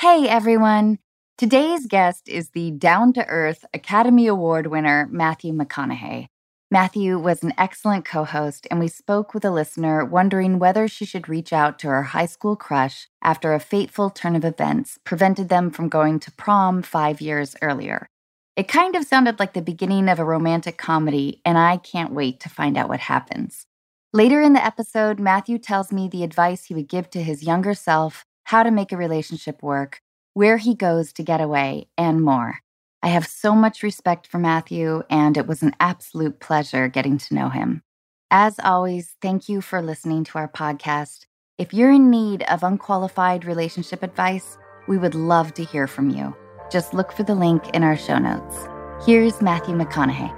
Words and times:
Hey, 0.00 0.30
everyone. 0.30 0.98
Today's 1.36 1.86
guest 1.86 2.26
is 2.26 2.52
the 2.52 2.70
down 2.70 3.12
to 3.12 3.26
earth 3.26 3.66
Academy 3.74 4.26
Award 4.28 4.68
winner, 4.68 5.06
Matthew 5.12 5.52
McConaughey. 5.52 6.28
Matthew 6.70 7.18
was 7.18 7.42
an 7.42 7.52
excellent 7.58 8.06
co 8.06 8.24
host, 8.24 8.66
and 8.70 8.80
we 8.80 8.88
spoke 8.88 9.34
with 9.34 9.44
a 9.44 9.50
listener 9.50 10.02
wondering 10.02 10.58
whether 10.58 10.88
she 10.88 11.04
should 11.04 11.28
reach 11.28 11.52
out 11.52 11.78
to 11.80 11.88
her 11.88 12.02
high 12.02 12.24
school 12.24 12.56
crush 12.56 13.08
after 13.20 13.52
a 13.52 13.60
fateful 13.60 14.08
turn 14.08 14.36
of 14.36 14.44
events 14.46 14.98
prevented 15.04 15.50
them 15.50 15.70
from 15.70 15.90
going 15.90 16.18
to 16.20 16.32
prom 16.32 16.80
five 16.80 17.20
years 17.20 17.54
earlier. 17.60 18.08
It 18.56 18.68
kind 18.68 18.96
of 18.96 19.04
sounded 19.04 19.38
like 19.38 19.52
the 19.52 19.60
beginning 19.60 20.08
of 20.08 20.18
a 20.18 20.24
romantic 20.24 20.78
comedy, 20.78 21.42
and 21.44 21.58
I 21.58 21.76
can't 21.76 22.14
wait 22.14 22.40
to 22.40 22.48
find 22.48 22.78
out 22.78 22.88
what 22.88 23.00
happens. 23.00 23.66
Later 24.14 24.40
in 24.40 24.54
the 24.54 24.64
episode, 24.64 25.20
Matthew 25.20 25.58
tells 25.58 25.92
me 25.92 26.08
the 26.08 26.24
advice 26.24 26.64
he 26.64 26.74
would 26.74 26.88
give 26.88 27.10
to 27.10 27.22
his 27.22 27.42
younger 27.42 27.74
self, 27.74 28.24
how 28.50 28.64
to 28.64 28.70
make 28.72 28.90
a 28.90 28.96
relationship 28.96 29.62
work, 29.62 30.00
where 30.34 30.56
he 30.56 30.74
goes 30.74 31.12
to 31.12 31.22
get 31.22 31.40
away, 31.40 31.86
and 31.96 32.20
more. 32.20 32.58
I 33.00 33.06
have 33.06 33.24
so 33.24 33.54
much 33.54 33.84
respect 33.84 34.26
for 34.26 34.38
Matthew, 34.38 35.04
and 35.08 35.36
it 35.36 35.46
was 35.46 35.62
an 35.62 35.72
absolute 35.78 36.40
pleasure 36.40 36.88
getting 36.88 37.16
to 37.18 37.34
know 37.34 37.48
him. 37.48 37.84
As 38.28 38.58
always, 38.58 39.14
thank 39.22 39.48
you 39.48 39.60
for 39.60 39.80
listening 39.80 40.24
to 40.24 40.38
our 40.38 40.48
podcast. 40.48 41.26
If 41.58 41.72
you're 41.72 41.92
in 41.92 42.10
need 42.10 42.42
of 42.50 42.64
unqualified 42.64 43.44
relationship 43.44 44.02
advice, 44.02 44.58
we 44.88 44.98
would 44.98 45.14
love 45.14 45.54
to 45.54 45.62
hear 45.62 45.86
from 45.86 46.10
you. 46.10 46.34
Just 46.72 46.92
look 46.92 47.12
for 47.12 47.22
the 47.22 47.36
link 47.36 47.62
in 47.68 47.84
our 47.84 47.96
show 47.96 48.18
notes. 48.18 48.66
Here's 49.06 49.40
Matthew 49.40 49.76
McConaughey. 49.76 50.34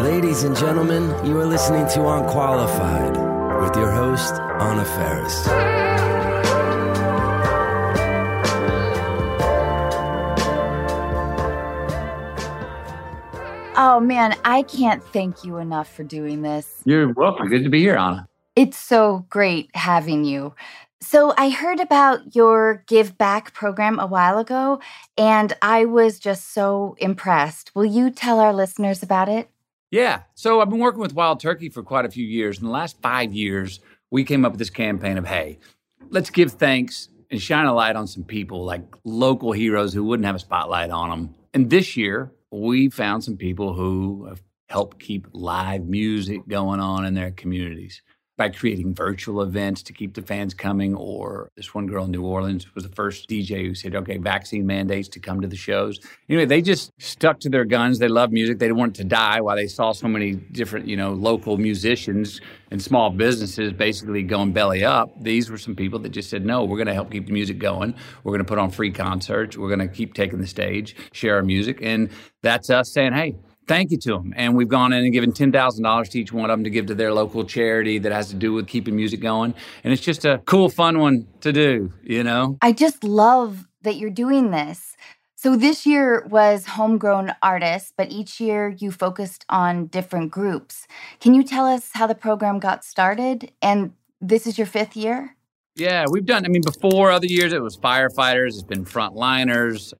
Ladies 0.00 0.44
and 0.44 0.56
gentlemen, 0.56 1.08
you 1.26 1.36
are 1.36 1.46
listening 1.46 1.88
to 1.88 2.06
Unqualified 2.06 3.37
with 3.60 3.76
your 3.76 3.90
host, 3.90 4.34
Anna 4.34 4.84
Faris. 4.84 5.46
Oh 13.80 14.00
man, 14.00 14.36
I 14.44 14.62
can't 14.62 15.04
thank 15.04 15.44
you 15.44 15.58
enough 15.58 15.92
for 15.92 16.02
doing 16.02 16.42
this. 16.42 16.82
You're 16.84 17.12
welcome. 17.12 17.48
Good 17.48 17.62
to 17.64 17.70
be 17.70 17.80
here, 17.80 17.96
Anna. 17.96 18.28
It's 18.56 18.76
so 18.76 19.24
great 19.30 19.70
having 19.74 20.24
you. 20.24 20.54
So, 21.00 21.32
I 21.38 21.50
heard 21.50 21.78
about 21.78 22.34
your 22.34 22.82
Give 22.88 23.16
Back 23.16 23.54
program 23.54 24.00
a 24.00 24.06
while 24.06 24.38
ago, 24.38 24.80
and 25.16 25.52
I 25.62 25.84
was 25.84 26.18
just 26.18 26.52
so 26.52 26.96
impressed. 26.98 27.70
Will 27.76 27.84
you 27.84 28.10
tell 28.10 28.40
our 28.40 28.52
listeners 28.52 29.00
about 29.00 29.28
it? 29.28 29.48
Yeah. 29.90 30.22
So, 30.34 30.60
I've 30.60 30.70
been 30.70 30.78
working 30.78 31.00
with 31.00 31.14
Wild 31.14 31.40
Turkey 31.40 31.68
for 31.68 31.82
quite 31.82 32.04
a 32.04 32.10
few 32.10 32.26
years. 32.26 32.58
In 32.58 32.64
the 32.64 32.70
last 32.70 33.00
five 33.00 33.32
years, 33.32 33.80
we 34.10 34.24
came 34.24 34.44
up 34.44 34.52
with 34.52 34.58
this 34.58 34.70
campaign 34.70 35.18
of 35.18 35.26
hey, 35.26 35.58
let's 36.10 36.30
give 36.30 36.52
thanks 36.52 37.08
and 37.30 37.40
shine 37.40 37.66
a 37.66 37.74
light 37.74 37.96
on 37.96 38.06
some 38.06 38.24
people 38.24 38.64
like 38.64 38.82
local 39.04 39.52
heroes 39.52 39.92
who 39.92 40.04
wouldn't 40.04 40.26
have 40.26 40.36
a 40.36 40.40
spotlight 40.40 40.90
on 40.90 41.10
them. 41.10 41.34
And 41.52 41.70
this 41.70 41.96
year, 41.96 42.32
we 42.50 42.88
found 42.88 43.24
some 43.24 43.36
people 43.36 43.74
who 43.74 44.26
have 44.28 44.42
helped 44.68 44.98
keep 44.98 45.26
live 45.32 45.86
music 45.86 46.46
going 46.48 46.80
on 46.80 47.04
in 47.04 47.14
their 47.14 47.30
communities 47.30 48.02
by 48.38 48.48
creating 48.48 48.94
virtual 48.94 49.42
events 49.42 49.82
to 49.82 49.92
keep 49.92 50.14
the 50.14 50.22
fans 50.22 50.54
coming. 50.54 50.94
Or 50.94 51.50
this 51.56 51.74
one 51.74 51.86
girl 51.86 52.04
in 52.04 52.12
New 52.12 52.24
Orleans 52.24 52.72
was 52.74 52.84
the 52.84 52.94
first 52.94 53.28
DJ 53.28 53.66
who 53.66 53.74
said, 53.74 53.94
okay, 53.94 54.16
vaccine 54.16 54.64
mandates 54.64 55.08
to 55.08 55.20
come 55.20 55.42
to 55.42 55.48
the 55.48 55.56
shows. 55.56 56.00
Anyway, 56.30 56.46
they 56.46 56.62
just 56.62 56.92
stuck 56.98 57.40
to 57.40 57.50
their 57.50 57.64
guns. 57.64 57.98
They 57.98 58.08
love 58.08 58.30
music. 58.30 58.58
They 58.58 58.66
didn't 58.66 58.78
want 58.78 58.96
it 58.96 59.02
to 59.02 59.08
die 59.08 59.40
while 59.40 59.56
they 59.56 59.66
saw 59.66 59.92
so 59.92 60.08
many 60.08 60.32
different, 60.32 60.86
you 60.86 60.96
know, 60.96 61.12
local 61.12 61.58
musicians 61.58 62.40
and 62.70 62.80
small 62.80 63.10
businesses 63.10 63.72
basically 63.72 64.22
going 64.22 64.52
belly 64.52 64.84
up. 64.84 65.10
These 65.20 65.50
were 65.50 65.58
some 65.58 65.74
people 65.74 65.98
that 66.00 66.10
just 66.10 66.30
said, 66.30 66.46
no, 66.46 66.64
we're 66.64 66.76
going 66.76 66.86
to 66.86 66.94
help 66.94 67.10
keep 67.10 67.26
the 67.26 67.32
music 67.32 67.58
going. 67.58 67.94
We're 68.22 68.32
going 68.32 68.44
to 68.44 68.48
put 68.48 68.58
on 68.58 68.70
free 68.70 68.92
concerts. 68.92 69.56
We're 69.56 69.74
going 69.74 69.86
to 69.86 69.88
keep 69.88 70.14
taking 70.14 70.38
the 70.40 70.46
stage, 70.46 70.94
share 71.12 71.36
our 71.36 71.42
music. 71.42 71.80
And 71.82 72.10
that's 72.42 72.70
us 72.70 72.92
saying, 72.92 73.14
hey, 73.14 73.34
thank 73.68 73.90
you 73.90 73.98
to 73.98 74.14
them. 74.14 74.32
And 74.36 74.56
we've 74.56 74.68
gone 74.68 74.92
in 74.92 75.04
and 75.04 75.12
given 75.12 75.32
$10,000 75.32 76.10
to 76.10 76.20
each 76.20 76.32
one 76.32 76.50
of 76.50 76.54
them 76.54 76.64
to 76.64 76.70
give 76.70 76.86
to 76.86 76.94
their 76.94 77.12
local 77.12 77.44
charity 77.44 77.98
that 77.98 78.10
has 78.10 78.28
to 78.30 78.34
do 78.34 78.52
with 78.52 78.66
keeping 78.66 78.96
music 78.96 79.20
going. 79.20 79.54
And 79.84 79.92
it's 79.92 80.02
just 80.02 80.24
a 80.24 80.42
cool, 80.46 80.68
fun 80.68 80.98
one 80.98 81.28
to 81.42 81.52
do, 81.52 81.92
you 82.02 82.24
know? 82.24 82.58
I 82.62 82.72
just 82.72 83.04
love 83.04 83.68
that 83.82 83.96
you're 83.96 84.10
doing 84.10 84.50
this. 84.50 84.96
So 85.36 85.54
this 85.54 85.86
year 85.86 86.26
was 86.28 86.66
homegrown 86.66 87.32
artists, 87.44 87.92
but 87.96 88.10
each 88.10 88.40
year 88.40 88.70
you 88.70 88.90
focused 88.90 89.44
on 89.48 89.86
different 89.86 90.32
groups. 90.32 90.88
Can 91.20 91.32
you 91.32 91.44
tell 91.44 91.64
us 91.64 91.90
how 91.94 92.08
the 92.08 92.16
program 92.16 92.58
got 92.58 92.84
started? 92.84 93.52
And 93.62 93.92
this 94.20 94.48
is 94.48 94.58
your 94.58 94.66
fifth 94.66 94.96
year? 94.96 95.36
Yeah, 95.76 96.06
we've 96.10 96.26
done, 96.26 96.44
I 96.44 96.48
mean, 96.48 96.62
before 96.62 97.12
other 97.12 97.28
years, 97.28 97.52
it 97.52 97.62
was 97.62 97.76
firefighters, 97.76 98.48
it's 98.48 98.62
been 98.62 98.84
frontliners. 98.84 99.94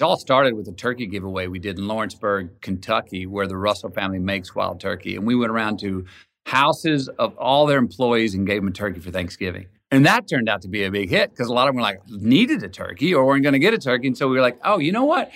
It 0.00 0.04
all 0.04 0.16
started 0.16 0.54
with 0.54 0.66
a 0.66 0.72
turkey 0.72 1.04
giveaway 1.06 1.46
we 1.46 1.58
did 1.58 1.78
in 1.78 1.86
Lawrenceburg, 1.86 2.62
Kentucky, 2.62 3.26
where 3.26 3.46
the 3.46 3.58
Russell 3.58 3.90
family 3.90 4.18
makes 4.18 4.54
wild 4.54 4.80
turkey. 4.80 5.14
And 5.14 5.26
we 5.26 5.34
went 5.34 5.52
around 5.52 5.78
to 5.80 6.06
houses 6.46 7.08
of 7.18 7.36
all 7.36 7.66
their 7.66 7.76
employees 7.76 8.32
and 8.32 8.46
gave 8.46 8.62
them 8.62 8.68
a 8.68 8.72
turkey 8.72 8.98
for 8.98 9.10
Thanksgiving. 9.10 9.66
And 9.90 10.06
that 10.06 10.26
turned 10.26 10.48
out 10.48 10.62
to 10.62 10.68
be 10.68 10.84
a 10.84 10.90
big 10.90 11.10
hit 11.10 11.28
because 11.28 11.48
a 11.48 11.52
lot 11.52 11.68
of 11.68 11.74
them 11.74 11.76
were 11.76 11.82
like, 11.82 12.00
needed 12.08 12.62
a 12.62 12.68
turkey 12.70 13.14
or 13.14 13.26
weren't 13.26 13.42
going 13.42 13.52
to 13.52 13.58
get 13.58 13.74
a 13.74 13.78
turkey. 13.78 14.06
And 14.06 14.16
so 14.16 14.26
we 14.26 14.36
were 14.36 14.40
like, 14.40 14.58
oh, 14.64 14.78
you 14.78 14.90
know 14.90 15.04
what? 15.04 15.30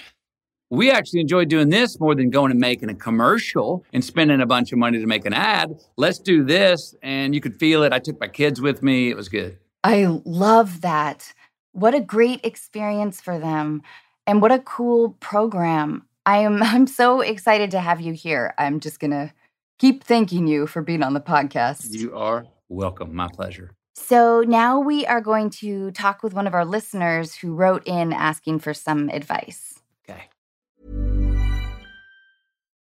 We 0.70 0.91
actually 0.91 1.20
enjoy 1.20 1.44
doing 1.44 1.69
this 1.69 2.00
more 2.00 2.14
than 2.14 2.31
going 2.31 2.50
and 2.50 2.58
making 2.58 2.88
a 2.88 2.94
commercial 2.94 3.84
and 3.92 4.02
spending 4.02 4.41
a 4.41 4.46
bunch 4.46 4.72
of 4.72 4.78
money 4.78 4.98
to 4.98 5.06
make 5.06 5.26
an 5.26 5.34
ad. 5.34 5.78
Let's 5.98 6.19
do 6.19 6.42
this. 6.42 6.94
And 7.02 7.34
you 7.34 7.42
could 7.42 7.56
feel 7.60 7.82
it. 7.82 7.92
I 7.92 7.98
took 7.98 8.19
my 8.19 8.28
kids 8.28 8.62
with 8.62 8.82
me. 8.82 9.10
It 9.10 9.16
was 9.16 9.28
good. 9.28 9.58
I 9.82 10.06
love 10.25 10.81
that. 10.81 11.34
What 11.72 11.92
a 11.92 12.00
great 12.00 12.41
experience 12.46 13.20
for 13.20 13.38
them. 13.38 13.82
And 14.26 14.40
what 14.40 14.52
a 14.52 14.58
cool 14.58 15.10
program. 15.20 16.06
I 16.26 16.38
am 16.38 16.62
I'm 16.62 16.86
so 16.86 17.20
excited 17.20 17.70
to 17.72 17.80
have 17.80 18.00
you 18.00 18.12
here. 18.12 18.54
I'm 18.58 18.80
just 18.80 19.00
going 19.00 19.10
to 19.10 19.32
keep 19.78 20.04
thanking 20.04 20.46
you 20.46 20.66
for 20.66 20.82
being 20.82 21.02
on 21.02 21.14
the 21.14 21.20
podcast. 21.20 21.92
You 21.92 22.16
are 22.16 22.46
welcome. 22.68 23.14
My 23.14 23.28
pleasure. 23.28 23.72
So 23.96 24.42
now 24.46 24.80
we 24.80 25.06
are 25.06 25.20
going 25.20 25.50
to 25.50 25.92
talk 25.92 26.22
with 26.22 26.34
one 26.34 26.46
of 26.46 26.54
our 26.54 26.64
listeners 26.64 27.34
who 27.34 27.54
wrote 27.54 27.86
in 27.86 28.12
asking 28.12 28.58
for 28.58 28.74
some 28.74 29.08
advice. 29.08 29.80
Okay. 30.08 30.24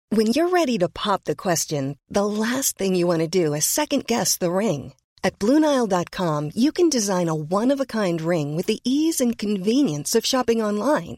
When 0.10 0.28
you're 0.28 0.50
ready 0.50 0.78
to 0.80 0.90
pop 0.90 1.24
the 1.24 1.36
question, 1.36 1.98
the 2.10 2.26
last 2.26 2.78
thing 2.78 2.94
you 2.94 3.08
want 3.08 3.22
to 3.22 3.28
do 3.28 3.54
is 3.54 3.66
second 3.66 4.06
guess 4.06 4.38
the 4.38 4.52
ring. 4.52 4.94
At 5.24 5.40
Bluenile.com, 5.40 6.52
you 6.56 6.72
can 6.72 6.90
design 6.90 7.30
a 7.30 7.36
one 7.36 7.72
of 7.72 7.80
a 7.80 7.86
kind 7.86 8.22
ring 8.22 8.56
with 8.56 8.66
the 8.66 8.80
ease 8.84 9.22
and 9.22 9.38
convenience 9.38 10.14
of 10.14 10.26
shopping 10.26 10.62
online. 10.62 11.18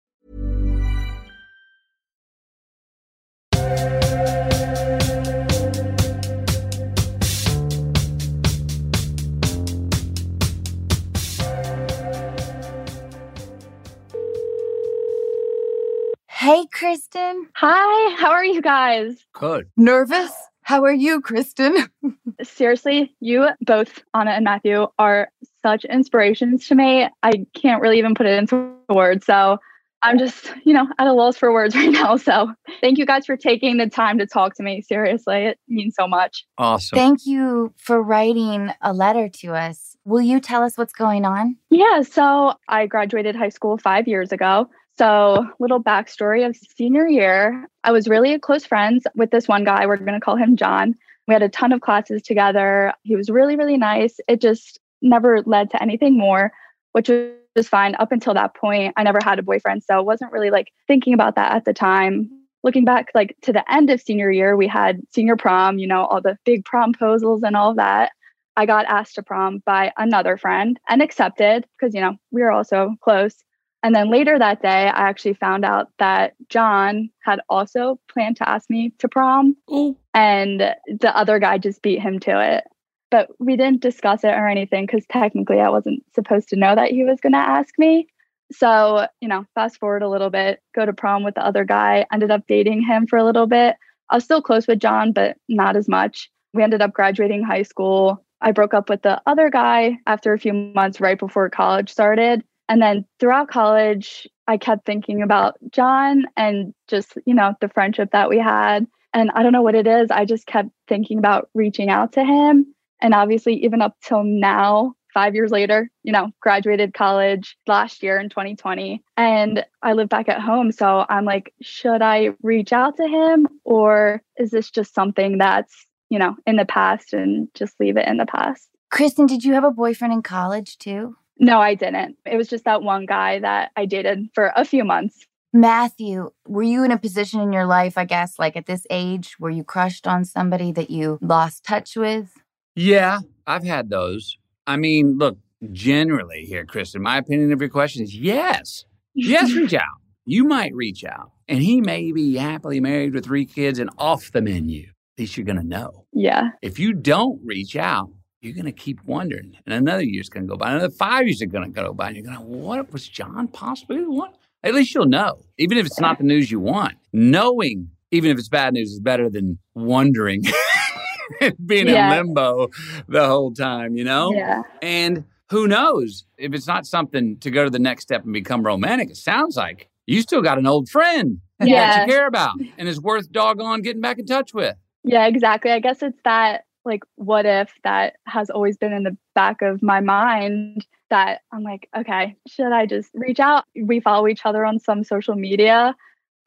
Hey, 16.41 16.65
Kristen. 16.73 17.49
Hi, 17.53 18.15
how 18.15 18.31
are 18.31 18.43
you 18.43 18.63
guys? 18.63 19.15
Good. 19.31 19.69
Nervous? 19.77 20.31
How 20.63 20.83
are 20.85 20.91
you, 20.91 21.21
Kristen? 21.21 21.87
Seriously, 22.41 23.15
you 23.19 23.47
both, 23.61 24.01
Anna 24.15 24.31
and 24.31 24.43
Matthew, 24.43 24.87
are 24.97 25.29
such 25.61 25.85
inspirations 25.85 26.67
to 26.69 26.73
me. 26.73 27.07
I 27.21 27.45
can't 27.53 27.79
really 27.79 27.99
even 27.99 28.15
put 28.15 28.25
it 28.25 28.39
into 28.39 28.73
words. 28.89 29.27
So 29.27 29.59
I'm 30.01 30.17
just, 30.17 30.51
you 30.63 30.73
know, 30.73 30.87
at 30.97 31.05
a 31.05 31.13
loss 31.13 31.37
for 31.37 31.53
words 31.53 31.75
right 31.75 31.91
now. 31.91 32.15
So 32.15 32.51
thank 32.81 32.97
you 32.97 33.05
guys 33.05 33.27
for 33.27 33.37
taking 33.37 33.77
the 33.77 33.87
time 33.87 34.17
to 34.17 34.25
talk 34.25 34.55
to 34.55 34.63
me. 34.63 34.81
Seriously, 34.81 35.45
it 35.45 35.59
means 35.67 35.93
so 35.95 36.07
much. 36.07 36.43
Awesome. 36.57 36.97
Thank 36.97 37.19
you 37.27 37.71
for 37.77 38.01
writing 38.01 38.71
a 38.81 38.93
letter 38.93 39.29
to 39.41 39.53
us. 39.53 39.95
Will 40.05 40.23
you 40.23 40.39
tell 40.39 40.63
us 40.63 40.75
what's 40.75 40.93
going 40.93 41.23
on? 41.23 41.57
Yeah, 41.69 42.01
so 42.01 42.55
I 42.67 42.87
graduated 42.87 43.35
high 43.35 43.49
school 43.49 43.77
five 43.77 44.07
years 44.07 44.31
ago. 44.31 44.67
So, 45.01 45.47
little 45.59 45.81
backstory 45.81 46.47
of 46.47 46.55
senior 46.55 47.07
year, 47.07 47.67
I 47.83 47.91
was 47.91 48.07
really 48.07 48.37
close 48.37 48.67
friends 48.67 49.07
with 49.15 49.31
this 49.31 49.47
one 49.47 49.63
guy. 49.63 49.87
We're 49.87 49.97
going 49.97 50.13
to 50.13 50.19
call 50.19 50.35
him 50.35 50.55
John. 50.55 50.93
We 51.27 51.33
had 51.33 51.41
a 51.41 51.49
ton 51.49 51.71
of 51.71 51.81
classes 51.81 52.21
together. 52.21 52.93
He 53.01 53.15
was 53.15 53.27
really, 53.27 53.55
really 53.55 53.77
nice. 53.77 54.19
It 54.27 54.39
just 54.41 54.79
never 55.01 55.41
led 55.41 55.71
to 55.71 55.81
anything 55.81 56.19
more, 56.19 56.51
which 56.91 57.09
was 57.09 57.67
fine 57.67 57.95
up 57.95 58.11
until 58.11 58.35
that 58.35 58.53
point. 58.53 58.93
I 58.95 59.01
never 59.01 59.17
had 59.23 59.39
a 59.39 59.41
boyfriend, 59.41 59.81
so 59.81 59.97
I 59.97 60.01
wasn't 60.01 60.33
really 60.33 60.51
like 60.51 60.71
thinking 60.85 61.15
about 61.15 61.33
that 61.33 61.51
at 61.51 61.65
the 61.65 61.73
time. 61.73 62.29
Looking 62.63 62.85
back, 62.85 63.07
like 63.15 63.35
to 63.41 63.51
the 63.51 63.73
end 63.73 63.89
of 63.89 64.01
senior 64.01 64.29
year, 64.29 64.55
we 64.55 64.67
had 64.67 65.01
senior 65.09 65.35
prom, 65.35 65.79
you 65.79 65.87
know, 65.87 66.05
all 66.05 66.21
the 66.21 66.37
big 66.45 66.63
promposals 66.63 67.41
and 67.41 67.55
all 67.55 67.73
that. 67.73 68.11
I 68.55 68.67
got 68.67 68.85
asked 68.85 69.15
to 69.15 69.23
prom 69.23 69.63
by 69.65 69.93
another 69.97 70.37
friend 70.37 70.79
and 70.87 71.01
accepted 71.01 71.65
because, 71.79 71.95
you 71.95 72.01
know, 72.01 72.17
we 72.29 72.43
were 72.43 72.51
also 72.51 72.93
close. 73.01 73.43
And 73.83 73.95
then 73.95 74.11
later 74.11 74.37
that 74.37 74.61
day, 74.61 74.87
I 74.87 75.09
actually 75.09 75.33
found 75.33 75.65
out 75.65 75.89
that 75.97 76.33
John 76.49 77.09
had 77.23 77.41
also 77.49 77.99
planned 78.11 78.37
to 78.37 78.47
ask 78.47 78.69
me 78.69 78.93
to 78.99 79.09
prom. 79.09 79.55
Ooh. 79.71 79.97
And 80.13 80.59
the 80.59 81.17
other 81.17 81.39
guy 81.39 81.57
just 81.57 81.81
beat 81.81 81.99
him 81.99 82.19
to 82.19 82.39
it. 82.55 82.65
But 83.09 83.29
we 83.39 83.57
didn't 83.57 83.81
discuss 83.81 84.23
it 84.23 84.29
or 84.29 84.47
anything 84.47 84.85
because 84.85 85.05
technically 85.07 85.59
I 85.59 85.69
wasn't 85.69 86.03
supposed 86.13 86.47
to 86.49 86.55
know 86.55 86.75
that 86.75 86.91
he 86.91 87.03
was 87.03 87.19
going 87.19 87.33
to 87.33 87.39
ask 87.39 87.77
me. 87.77 88.07
So, 88.51 89.07
you 89.19 89.27
know, 89.27 89.45
fast 89.55 89.79
forward 89.79 90.03
a 90.03 90.09
little 90.09 90.29
bit, 90.29 90.61
go 90.75 90.85
to 90.85 90.93
prom 90.93 91.23
with 91.23 91.35
the 91.35 91.45
other 91.45 91.63
guy, 91.63 92.05
ended 92.11 92.31
up 92.31 92.43
dating 92.47 92.83
him 92.83 93.07
for 93.07 93.17
a 93.17 93.23
little 93.23 93.47
bit. 93.47 93.75
I 94.09 94.15
was 94.15 94.23
still 94.23 94.41
close 94.41 94.67
with 94.67 94.79
John, 94.79 95.13
but 95.13 95.37
not 95.47 95.75
as 95.75 95.87
much. 95.87 96.29
We 96.53 96.63
ended 96.63 96.81
up 96.81 96.93
graduating 96.93 97.43
high 97.43 97.63
school. 97.63 98.23
I 98.41 98.51
broke 98.51 98.73
up 98.73 98.89
with 98.89 99.03
the 99.03 99.21
other 99.25 99.49
guy 99.49 99.97
after 100.05 100.33
a 100.33 100.39
few 100.39 100.53
months 100.53 100.99
right 100.99 101.17
before 101.17 101.49
college 101.49 101.89
started. 101.89 102.43
And 102.71 102.81
then 102.81 103.03
throughout 103.19 103.49
college, 103.49 104.25
I 104.47 104.55
kept 104.55 104.85
thinking 104.85 105.21
about 105.21 105.57
John 105.71 106.23
and 106.37 106.73
just, 106.87 107.17
you 107.25 107.33
know, 107.33 107.53
the 107.59 107.67
friendship 107.67 108.11
that 108.13 108.29
we 108.29 108.37
had. 108.37 108.87
And 109.13 109.29
I 109.35 109.43
don't 109.43 109.51
know 109.51 109.61
what 109.61 109.75
it 109.75 109.87
is. 109.87 110.09
I 110.09 110.23
just 110.23 110.47
kept 110.47 110.69
thinking 110.87 111.17
about 111.17 111.49
reaching 111.53 111.89
out 111.89 112.13
to 112.13 112.23
him. 112.23 112.73
And 113.01 113.13
obviously, 113.13 113.55
even 113.65 113.81
up 113.81 113.97
till 114.01 114.23
now, 114.23 114.95
five 115.13 115.35
years 115.35 115.51
later, 115.51 115.91
you 116.03 116.13
know, 116.13 116.29
graduated 116.39 116.93
college 116.93 117.57
last 117.67 118.03
year 118.03 118.17
in 118.17 118.29
2020, 118.29 119.03
and 119.17 119.65
I 119.83 119.91
live 119.91 120.07
back 120.07 120.29
at 120.29 120.39
home. 120.39 120.71
So 120.71 121.05
I'm 121.09 121.25
like, 121.25 121.53
should 121.61 122.01
I 122.01 122.29
reach 122.41 122.71
out 122.71 122.95
to 122.95 123.05
him 123.05 123.49
or 123.65 124.21
is 124.37 124.51
this 124.51 124.71
just 124.71 124.95
something 124.95 125.39
that's, 125.39 125.87
you 126.09 126.19
know, 126.19 126.37
in 126.47 126.55
the 126.55 126.63
past 126.63 127.11
and 127.11 127.49
just 127.53 127.77
leave 127.81 127.97
it 127.97 128.07
in 128.07 128.15
the 128.15 128.25
past? 128.25 128.69
Kristen, 128.91 129.25
did 129.25 129.43
you 129.43 129.55
have 129.55 129.65
a 129.65 129.71
boyfriend 129.71 130.13
in 130.13 130.21
college 130.21 130.77
too? 130.77 131.17
No, 131.41 131.59
I 131.59 131.73
didn't. 131.73 132.17
It 132.25 132.37
was 132.37 132.47
just 132.47 132.65
that 132.65 132.83
one 132.83 133.07
guy 133.07 133.39
that 133.39 133.71
I 133.75 133.87
dated 133.87 134.29
for 134.35 134.53
a 134.55 134.63
few 134.63 134.85
months. 134.85 135.25
Matthew, 135.53 136.29
were 136.47 136.63
you 136.63 136.83
in 136.83 136.91
a 136.91 136.99
position 136.99 137.41
in 137.41 137.51
your 137.51 137.65
life, 137.65 137.97
I 137.97 138.05
guess, 138.05 138.37
like 138.37 138.55
at 138.55 138.67
this 138.67 138.85
age 138.89 139.35
where 139.39 139.51
you 139.51 139.63
crushed 139.63 140.07
on 140.07 140.23
somebody 140.23 140.71
that 140.71 140.91
you 140.91 141.17
lost 141.19 141.65
touch 141.65 141.97
with? 141.97 142.31
Yeah, 142.75 143.19
I've 143.47 143.65
had 143.65 143.89
those. 143.89 144.37
I 144.67 144.77
mean, 144.77 145.17
look, 145.17 145.37
generally 145.71 146.45
here, 146.45 146.63
Kristen, 146.63 147.01
my 147.01 147.17
opinion 147.17 147.51
of 147.51 147.59
your 147.59 147.69
question 147.69 148.03
is 148.03 148.15
yes. 148.15 148.85
Yes, 149.15 149.51
reach 149.55 149.73
out. 149.73 149.99
You 150.25 150.45
might 150.45 150.73
reach 150.75 151.03
out. 151.03 151.31
And 151.47 151.59
he 151.59 151.81
may 151.81 152.11
be 152.11 152.35
happily 152.35 152.79
married 152.79 153.13
with 153.13 153.25
three 153.25 153.45
kids 153.45 153.79
and 153.79 153.89
off 153.97 154.31
the 154.31 154.41
menu. 154.41 154.83
At 154.83 155.23
least 155.23 155.35
you're 155.35 155.45
going 155.45 155.57
to 155.57 155.67
know. 155.67 156.05
Yeah. 156.13 156.51
If 156.61 156.79
you 156.79 156.93
don't 156.93 157.41
reach 157.43 157.75
out, 157.75 158.09
you're 158.41 158.53
going 158.53 158.65
to 158.65 158.71
keep 158.71 158.99
wondering. 159.05 159.57
And 159.65 159.73
another 159.73 160.03
year's 160.03 160.29
going 160.29 160.45
to 160.45 160.49
go 160.49 160.57
by. 160.57 160.71
Another 160.71 160.89
five 160.89 161.25
years 161.27 161.41
are 161.41 161.45
going 161.45 161.71
to 161.71 161.81
go 161.81 161.93
by. 161.93 162.07
And 162.07 162.15
you're 162.17 162.25
going 162.25 162.37
to, 162.37 162.43
what 162.43 162.91
was 162.91 163.07
John 163.07 163.47
possibly 163.47 164.03
what? 164.03 164.35
At 164.63 164.73
least 164.73 164.93
you'll 164.93 165.05
know, 165.07 165.39
even 165.57 165.77
if 165.77 165.85
it's 165.85 165.99
not 165.99 166.17
the 166.17 166.23
news 166.23 166.51
you 166.51 166.59
want. 166.59 166.95
Knowing, 167.13 167.89
even 168.11 168.31
if 168.31 168.37
it's 168.37 168.49
bad 168.49 168.73
news, 168.73 168.91
is 168.91 168.99
better 168.99 169.29
than 169.29 169.59
wondering. 169.75 170.43
being 171.65 171.87
Yeah. 171.87 172.11
in 172.19 172.27
limbo 172.27 172.67
the 173.07 173.25
whole 173.27 173.53
time, 173.53 173.95
you 173.95 174.03
know? 174.03 174.33
Yeah. 174.33 174.63
And 174.81 175.23
who 175.49 175.67
knows 175.67 176.25
if 176.37 176.53
it's 176.53 176.67
not 176.67 176.85
something 176.85 177.37
to 177.39 177.49
go 177.51 177.63
to 177.63 177.69
the 177.69 177.79
next 177.79 178.03
step 178.03 178.23
and 178.23 178.33
become 178.33 178.63
romantic. 178.65 179.09
It 179.11 179.17
sounds 179.17 179.55
like 179.55 179.89
you 180.07 180.21
still 180.21 180.41
got 180.41 180.57
an 180.57 180.67
old 180.67 180.89
friend 180.89 181.39
that 181.59 181.67
Yeah. 181.67 182.01
you 182.01 182.07
care 182.11 182.27
about 182.27 182.55
and 182.77 182.87
is 182.87 182.99
worth 183.01 183.31
doggone 183.31 183.81
getting 183.81 184.01
back 184.01 184.19
in 184.19 184.25
touch 184.25 184.53
with. 184.53 184.75
Yeah, 185.03 185.25
exactly. 185.27 185.71
I 185.71 185.79
guess 185.79 186.01
it's 186.03 186.19
that 186.25 186.65
like 186.85 187.03
what 187.15 187.45
if 187.45 187.73
that 187.83 188.15
has 188.27 188.49
always 188.49 188.77
been 188.77 188.93
in 188.93 189.03
the 189.03 189.17
back 189.35 189.61
of 189.61 189.81
my 189.81 189.99
mind 189.99 190.85
that 191.09 191.41
I'm 191.51 191.63
like, 191.63 191.89
okay, 191.95 192.35
should 192.47 192.71
I 192.71 192.85
just 192.85 193.11
reach 193.13 193.39
out? 193.39 193.65
We 193.75 193.99
follow 193.99 194.27
each 194.27 194.45
other 194.45 194.65
on 194.65 194.79
some 194.79 195.03
social 195.03 195.35
media 195.35 195.95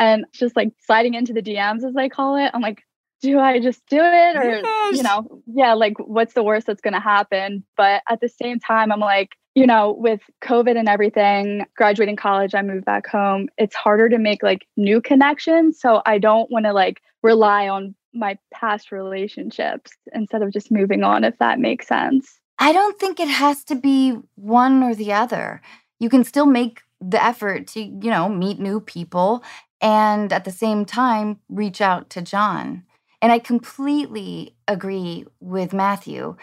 and 0.01 0.25
just 0.33 0.57
like 0.57 0.73
sliding 0.81 1.15
into 1.15 1.33
the 1.33 1.43
DMs 1.43 1.85
as 1.85 1.95
they 1.95 2.09
call 2.09 2.37
it. 2.37 2.51
I'm 2.55 2.63
like, 2.63 2.83
do 3.21 3.39
I 3.39 3.59
just 3.61 3.87
do 3.87 4.01
it 4.01 4.37
or 4.37 4.45
Yes. 4.45 4.97
you 4.97 5.03
know, 5.03 5.43
yeah, 5.47 5.75
like 5.75 5.95
what's 5.99 6.35
the 6.35 6.43
worst 6.43 6.67
that's 6.67 6.81
going 6.81 6.95
to 6.95 7.01
happen? 7.01 7.65
But 7.77 8.03
at 8.09 8.21
the 8.21 8.29
same 8.29 8.59
time, 8.59 8.93
I'm 8.93 9.01
like, 9.01 9.31
you 9.55 9.67
know, 9.67 9.93
with 9.99 10.21
COVID 10.43 10.77
and 10.77 10.89
everything, 10.89 11.65
graduating 11.77 12.17
college, 12.17 12.55
I 12.55 12.63
moved 12.63 12.85
back 12.85 13.07
home. 13.07 13.49
It's 13.57 13.75
harder 13.75 14.09
to 14.09 14.19
make 14.19 14.43
like 14.43 14.67
new 14.77 15.01
connections. 15.01 15.81
So 15.81 16.03
I 16.07 16.19
don't 16.19 16.51
want 16.51 16.67
to 16.67 16.73
like 16.73 17.01
rely 17.23 17.69
on 17.69 17.95
my 18.15 18.39
past 18.53 18.93
relationships 18.93 19.91
instead 20.13 20.43
of 20.43 20.53
just 20.53 20.71
moving 20.71 21.03
on, 21.03 21.25
if 21.25 21.37
that 21.39 21.59
makes 21.59 21.87
sense. 21.89 22.39
I 22.59 22.73
don't 22.73 22.99
think 22.99 23.19
it 23.19 23.29
has 23.29 23.65
to 23.65 23.75
be 23.75 24.17
one 24.37 24.83
or 24.83 24.95
the 24.95 25.13
other. 25.13 25.61
You 25.99 26.09
can 26.09 26.25
still 26.25 26.47
make 26.47 26.83
the 27.01 27.23
effort 27.23 27.67
to, 27.69 27.81
you 27.81 28.11
know, 28.11 28.29
meet 28.29 28.59
new 28.59 28.81
people 28.81 29.43
and 29.81 30.33
at 30.33 30.45
the 30.45 30.51
same 30.51 30.85
time 30.85 31.41
reach 31.49 31.81
out 31.81 32.11
to 32.11 32.23
John. 32.23 32.85
And 33.21 33.33
I 33.33 33.39
completely 33.39 34.55
agree 34.69 35.27
with 35.41 35.73
Matthew. 35.73 36.37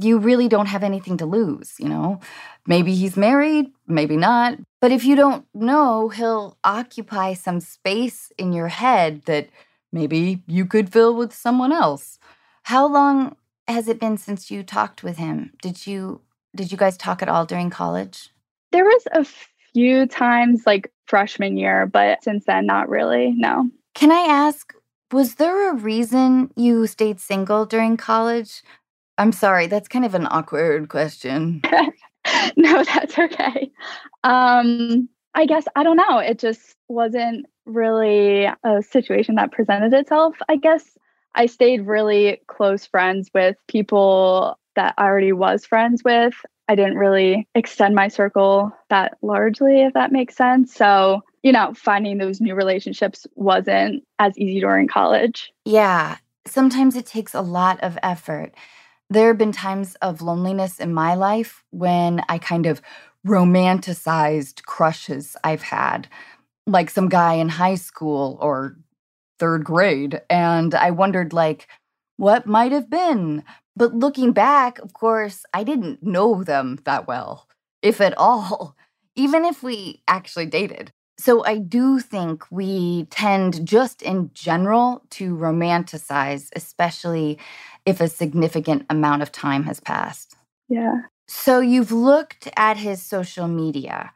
You 0.00 0.18
really 0.18 0.48
don't 0.48 0.66
have 0.66 0.82
anything 0.82 1.16
to 1.18 1.26
lose, 1.26 1.74
you 1.78 1.88
know? 1.88 2.20
Maybe 2.66 2.94
he's 2.94 3.16
married, 3.16 3.72
maybe 3.86 4.16
not. 4.16 4.58
But 4.80 4.92
if 4.92 5.04
you 5.04 5.16
don't 5.16 5.46
know, 5.54 6.08
he'll 6.08 6.58
occupy 6.62 7.34
some 7.34 7.60
space 7.60 8.30
in 8.36 8.52
your 8.52 8.68
head 8.68 9.22
that 9.24 9.48
maybe 9.92 10.42
you 10.46 10.66
could 10.66 10.92
fill 10.92 11.14
with 11.14 11.32
someone 11.32 11.72
else. 11.72 12.18
How 12.64 12.86
long 12.86 13.36
has 13.66 13.88
it 13.88 14.00
been 14.00 14.16
since 14.16 14.50
you 14.50 14.62
talked 14.62 15.02
with 15.02 15.16
him? 15.16 15.52
Did 15.62 15.86
you 15.86 16.20
did 16.54 16.72
you 16.72 16.78
guys 16.78 16.96
talk 16.96 17.22
at 17.22 17.28
all 17.28 17.44
during 17.44 17.70
college? 17.70 18.30
There 18.72 18.84
was 18.84 19.02
a 19.12 19.24
few 19.72 20.06
times 20.06 20.62
like 20.66 20.90
freshman 21.06 21.56
year, 21.56 21.86
but 21.86 22.22
since 22.22 22.44
then, 22.46 22.66
not 22.66 22.88
really. 22.88 23.34
No. 23.36 23.68
Can 23.94 24.10
I 24.10 24.20
ask, 24.20 24.74
was 25.12 25.36
there 25.36 25.70
a 25.70 25.74
reason 25.74 26.50
you 26.56 26.86
stayed 26.86 27.20
single 27.20 27.66
during 27.66 27.96
college? 27.96 28.62
I'm 29.18 29.32
sorry, 29.32 29.66
that's 29.66 29.88
kind 29.88 30.04
of 30.04 30.14
an 30.14 30.28
awkward 30.30 30.88
question. 30.88 31.62
no, 32.56 32.84
that's 32.84 33.18
okay. 33.18 33.70
Um, 34.24 35.08
I 35.34 35.46
guess 35.46 35.64
I 35.76 35.82
don't 35.82 35.96
know. 35.96 36.18
It 36.18 36.38
just 36.38 36.76
wasn't 36.88 37.46
really 37.68 38.46
a 38.64 38.82
situation 38.82 39.36
that 39.36 39.52
presented 39.52 39.92
itself. 39.92 40.36
I 40.48 40.56
guess 40.56 40.84
I 41.34 41.46
stayed 41.46 41.86
really 41.86 42.40
close 42.46 42.86
friends 42.86 43.30
with 43.32 43.56
people 43.68 44.58
that 44.76 44.94
I 44.98 45.04
already 45.04 45.32
was 45.32 45.66
friends 45.66 46.02
with. 46.04 46.34
I 46.68 46.74
didn't 46.74 46.96
really 46.96 47.48
extend 47.54 47.94
my 47.94 48.08
circle 48.08 48.72
that 48.90 49.16
largely, 49.22 49.82
if 49.82 49.94
that 49.94 50.12
makes 50.12 50.36
sense. 50.36 50.74
So, 50.74 51.22
you 51.42 51.52
know, 51.52 51.72
finding 51.74 52.18
those 52.18 52.40
new 52.40 52.54
relationships 52.54 53.26
wasn't 53.34 54.04
as 54.18 54.36
easy 54.36 54.60
during 54.60 54.88
college. 54.88 55.52
Yeah, 55.64 56.18
sometimes 56.46 56.96
it 56.96 57.06
takes 57.06 57.34
a 57.34 57.40
lot 57.40 57.80
of 57.80 57.98
effort. 58.02 58.54
There 59.10 59.28
have 59.28 59.38
been 59.38 59.52
times 59.52 59.94
of 60.02 60.20
loneliness 60.20 60.78
in 60.78 60.92
my 60.92 61.14
life 61.14 61.64
when 61.70 62.22
I 62.28 62.38
kind 62.38 62.66
of 62.66 62.82
romanticized 63.26 64.64
crushes 64.64 65.36
I've 65.42 65.62
had, 65.62 66.08
like 66.68 66.90
some 66.90 67.08
guy 67.08 67.34
in 67.34 67.48
high 67.48 67.74
school 67.74 68.38
or 68.40 68.76
third 69.38 69.64
grade. 69.64 70.20
And 70.28 70.74
I 70.74 70.90
wondered, 70.90 71.32
like, 71.32 71.68
what 72.16 72.46
might 72.46 72.72
have 72.72 72.90
been. 72.90 73.44
But 73.76 73.94
looking 73.94 74.32
back, 74.32 74.78
of 74.80 74.92
course, 74.92 75.44
I 75.54 75.64
didn't 75.64 76.02
know 76.02 76.44
them 76.44 76.78
that 76.84 77.06
well, 77.06 77.48
if 77.82 78.00
at 78.00 78.16
all, 78.18 78.76
even 79.16 79.44
if 79.44 79.62
we 79.62 80.02
actually 80.06 80.46
dated. 80.46 80.92
So 81.20 81.44
I 81.44 81.58
do 81.58 81.98
think 81.98 82.44
we 82.50 83.06
tend, 83.10 83.66
just 83.66 84.02
in 84.02 84.30
general, 84.34 85.02
to 85.10 85.34
romanticize, 85.34 86.48
especially 86.54 87.38
if 87.84 88.00
a 88.00 88.06
significant 88.08 88.86
amount 88.88 89.22
of 89.22 89.32
time 89.32 89.64
has 89.64 89.80
passed. 89.80 90.36
Yeah. 90.68 91.02
So 91.26 91.58
you've 91.58 91.90
looked 91.90 92.48
at 92.56 92.76
his 92.76 93.02
social 93.02 93.48
media, 93.48 94.12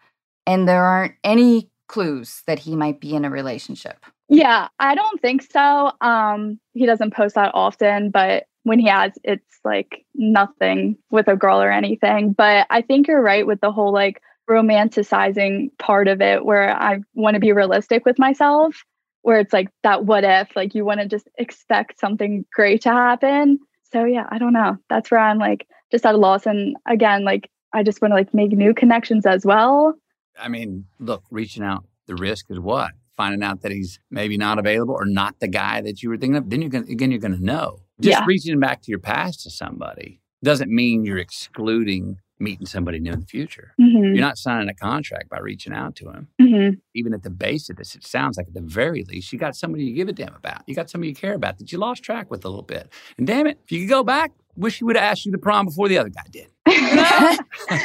and 0.47 0.69
there 0.69 0.85
aren't 0.85 1.15
any 1.25 1.72
clues 1.93 2.43
that 2.47 2.59
he 2.59 2.75
might 2.75 3.01
be 3.01 3.15
in 3.15 3.25
a 3.27 3.31
relationship. 3.31 4.07
Yeah, 4.31 4.69
I 4.79 4.95
don't 4.95 5.21
think 5.21 5.43
so. 5.43 5.93
Um, 6.01 6.59
he 6.73 6.87
doesn't 6.87 7.13
post 7.13 7.35
that 7.35 7.51
often, 7.53 8.11
but 8.11 8.45
when 8.63 8.79
he 8.79 8.89
has, 8.89 9.13
it's 9.23 9.59
like 9.63 10.07
nothing 10.15 10.97
with 11.11 11.29
a 11.29 11.37
girl 11.37 11.61
or 11.61 11.71
anything. 11.71 12.33
But 12.33 12.67
I 12.71 12.81
think 12.81 13.09
you're 13.09 13.21
right 13.21 13.47
with 13.47 13.61
the 13.61 13.71
whole 13.71 13.93
like 13.93 14.23
romanticizing 14.49 15.77
part 15.79 16.09
of 16.09 16.23
it 16.23 16.47
where 16.47 16.75
I 16.75 17.01
want 17.15 17.35
to 17.35 17.41
be 17.41 17.53
realistic 17.53 18.07
with 18.07 18.19
myself, 18.19 18.85
where 19.21 19.39
it's 19.39 19.53
like 19.53 19.69
that 19.83 20.07
what 20.07 20.25
if, 20.25 20.57
like 20.57 20.75
you 20.75 20.87
want 20.87 21.01
to 21.01 21.07
just 21.07 21.29
expect 21.37 22.01
something 22.01 22.47
great 22.55 22.81
to 22.83 22.91
happen. 22.91 23.59
So 23.93 24.05
yeah, 24.07 24.27
I 24.31 24.39
don't 24.39 24.55
know. 24.55 24.79
That's 24.89 25.11
where 25.11 25.21
I'm 25.21 25.39
like 25.39 25.67
just 25.91 26.07
at 26.07 26.15
a 26.15 26.19
loss. 26.19 26.47
And 26.47 26.75
again, 26.89 27.25
like 27.25 27.51
I 27.75 27.83
just 27.83 28.01
want 28.01 28.13
to 28.13 28.17
like 28.17 28.33
make 28.33 28.53
new 28.53 28.73
connections 28.73 29.27
as 29.27 29.45
well. 29.45 29.95
I 30.39 30.49
mean, 30.49 30.87
look, 30.99 31.25
reaching 31.31 31.63
out, 31.63 31.85
the 32.07 32.15
risk 32.17 32.47
is 32.51 32.59
what? 32.59 32.93
Finding 33.17 33.43
out 33.43 33.61
that 33.63 33.71
he's 33.73 33.99
maybe 34.11 34.37
not 34.37 34.59
available 34.59 34.95
or 34.95 35.05
not 35.05 35.39
the 35.41 35.49
guy 35.49 35.81
that 35.83 36.03
you 36.03 36.09
were 36.09 36.17
thinking 36.17 36.37
of. 36.37 36.49
Then 36.51 36.61
you're 36.63 36.71
going 36.71 36.87
to, 36.87 36.93
again, 36.93 37.11
you're 37.11 37.21
going 37.21 37.37
to 37.37 37.45
know. 37.45 37.81
Just 38.01 38.19
Yeah. 38.21 38.25
reaching 38.27 38.59
back 38.59 38.83
to 38.83 38.91
your 38.91 38.99
past 38.99 39.43
to 39.43 39.51
somebody 39.51 40.21
doesn't 40.43 40.71
mean 40.71 41.05
you're 41.05 41.19
excluding 41.19 42.17
meeting 42.41 42.67
somebody 42.67 42.99
new 42.99 43.13
in 43.13 43.21
the 43.21 43.27
future. 43.27 43.73
hmm 43.79 43.87
You're 44.15 44.17
not 44.17 44.37
signing 44.39 44.69
a 44.69 44.75
contract 44.75 45.29
by 45.29 45.39
reaching 45.39 45.73
out 45.73 45.95
to 45.97 46.11
him. 46.11 46.29
hmm 46.41 46.69
Even 46.95 47.15
at 47.15 47.23
the 47.23 47.31
base 47.31 47.71
of 47.71 47.77
this, 47.77 47.95
it 47.95 48.05
sounds 48.05 48.37
like 48.37 48.49
at 48.49 48.55
the 48.55 48.61
very 48.61 49.05
least, 49.05 49.33
you 49.33 49.39
got 49.39 49.55
somebody 49.57 49.85
you 49.85 49.95
give 49.95 50.09
a 50.09 50.13
damn 50.13 50.35
about. 50.35 50.63
You 50.67 50.75
got 50.75 50.91
somebody 50.91 51.11
you 51.11 51.15
care 51.15 51.35
about 51.35 51.59
that 51.59 51.71
you 51.73 51.79
lost 51.79 52.03
track 52.03 52.31
with 52.31 52.45
a 52.45 52.49
little 52.49 52.63
bit. 52.65 52.89
And 53.19 53.27
damn 53.27 53.47
it, 53.47 53.59
if 53.65 53.71
you 53.73 53.81
could 53.81 53.91
go 53.91 54.03
back, 54.03 54.33
wish 54.57 54.81
you 54.81 54.87
would 54.89 54.97
have 54.97 55.05
asked 55.05 55.25
you 55.25 55.33
the 55.33 55.39
prom 55.39 55.67
before 55.67 55.89
the 55.89 55.99
other 55.99 56.11
guy 56.11 56.23
did. 56.31 56.49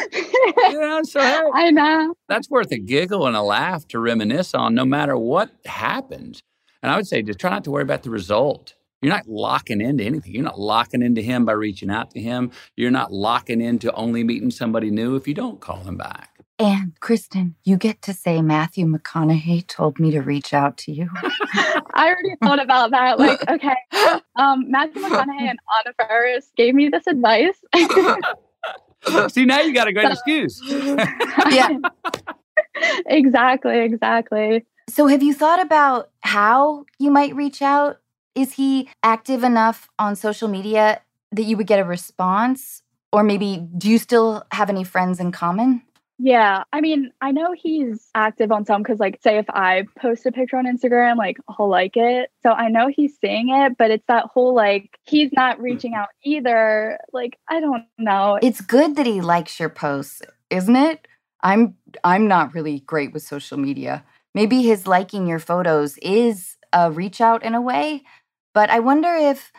You 0.69 0.79
know, 0.79 1.01
so 1.03 1.19
hey, 1.21 1.41
I 1.53 1.71
know. 1.71 2.13
that's 2.27 2.49
worth 2.49 2.71
a 2.71 2.77
giggle 2.77 3.25
and 3.27 3.35
a 3.35 3.41
laugh 3.41 3.87
to 3.89 3.99
reminisce 3.99 4.53
on 4.53 4.73
no 4.75 4.85
matter 4.85 5.17
what 5.17 5.49
happens. 5.65 6.41
And 6.83 6.91
I 6.91 6.95
would 6.97 7.07
say 7.07 7.21
just 7.21 7.39
try 7.39 7.49
not 7.51 7.63
to 7.65 7.71
worry 7.71 7.83
about 7.83 8.03
the 8.03 8.09
result. 8.09 8.73
You're 9.01 9.13
not 9.13 9.27
locking 9.27 9.79
into 9.81 10.03
anything. 10.03 10.33
You're 10.33 10.43
not 10.43 10.59
locking 10.59 11.01
into 11.03 11.21
him 11.21 11.45
by 11.45 11.51
reaching 11.53 11.91
out 11.91 12.09
to 12.11 12.19
him. 12.19 12.51
You're 12.75 12.91
not 12.91 13.13
locking 13.13 13.61
into 13.61 13.93
only 13.93 14.23
meeting 14.23 14.49
somebody 14.51 14.89
new 14.89 15.15
if 15.15 15.27
you 15.27 15.33
don't 15.35 15.59
call 15.61 15.81
him 15.81 15.97
back. 15.97 16.31
And 16.59 16.99
Kristen, 16.99 17.53
you 17.63 17.77
get 17.77 18.01
to 18.01 18.13
say 18.13 18.41
Matthew 18.41 18.87
McConaughey 18.87 19.67
told 19.67 19.99
me 19.99 20.09
to 20.09 20.21
reach 20.21 20.51
out 20.55 20.77
to 20.77 20.91
you. 20.91 21.07
I 21.93 22.07
already 22.07 22.35
thought 22.41 22.59
about 22.59 22.89
that. 22.91 23.19
Like, 23.19 23.47
okay, 23.47 23.75
um, 24.35 24.71
Matthew 24.71 25.03
McConaughey 25.03 25.41
and 25.41 25.59
Anna 25.77 25.93
Faris 25.99 26.51
gave 26.57 26.73
me 26.73 26.89
this 26.89 27.05
advice. 27.05 27.53
See, 29.31 29.45
now 29.45 29.59
you 29.61 29.71
got 29.75 29.87
a 29.87 29.93
great 29.93 30.07
So- 30.07 30.13
excuse. 30.13 30.59
Yeah. 31.51 31.77
exactly, 33.05 33.79
exactly. 33.79 34.65
So, 34.89 35.07
have 35.07 35.21
you 35.21 35.33
thought 35.33 35.61
about 35.61 36.09
how 36.21 36.85
you 36.97 37.11
might 37.11 37.35
reach 37.35 37.61
out? 37.61 37.97
Is 38.37 38.53
he 38.53 38.87
active 39.01 39.43
enough 39.43 39.89
on 39.97 40.15
social 40.15 40.47
media 40.47 41.01
that 41.31 41.43
you 41.43 41.57
would 41.57 41.65
get 41.65 41.79
a 41.79 41.83
response? 41.83 42.83
Or 43.11 43.23
maybe 43.23 43.67
do 43.75 43.89
you 43.89 43.97
still 43.97 44.43
have 44.51 44.69
any 44.69 44.83
friends 44.83 45.19
in 45.19 45.31
common? 45.31 45.81
Yeah, 46.19 46.63
I 46.71 46.81
mean, 46.81 47.11
I 47.21 47.31
know 47.31 47.53
he's 47.55 48.09
active 48.15 48.51
on 48.51 48.65
some 48.65 48.81
because, 48.81 48.99
like, 48.99 49.19
say 49.23 49.37
if 49.37 49.49
I 49.49 49.85
post 49.99 50.25
a 50.25 50.31
picture 50.31 50.57
on 50.57 50.65
Instagram, 50.65 51.15
like 51.15 51.37
he'll 51.55 51.69
like 51.69 51.95
it. 51.95 52.31
So 52.43 52.51
I 52.51 52.69
know 52.69 52.87
he's 52.87 53.17
seeing 53.19 53.49
it, 53.49 53.77
but 53.77 53.91
it's 53.91 54.05
that 54.07 54.25
whole 54.25 54.55
like 54.55 54.97
he's 55.03 55.31
not 55.33 55.59
reaching 55.59 55.93
out 55.93 56.09
either. 56.23 56.99
Like, 57.13 57.37
I 57.49 57.59
don't 57.59 57.85
know. 57.97 58.39
It's 58.41 58.61
good 58.61 58.95
that 58.97 59.05
he 59.05 59.21
likes 59.21 59.59
your 59.59 59.69
posts, 59.69 60.21
isn't 60.49 60.75
it? 60.75 61.07
I'm 61.41 61.75
I'm 62.03 62.27
not 62.27 62.53
really 62.53 62.81
great 62.81 63.13
with 63.13 63.23
social 63.23 63.57
media. 63.57 64.03
Maybe 64.33 64.63
his 64.63 64.85
liking 64.87 65.27
your 65.27 65.39
photos 65.39 65.97
is 65.99 66.57
a 66.73 66.91
reach 66.91 67.21
out 67.21 67.43
in 67.43 67.55
a 67.55 67.61
way, 67.61 68.03
but 68.53 68.69
I 68.69 68.79
wonder 68.79 69.13
if 69.13 69.51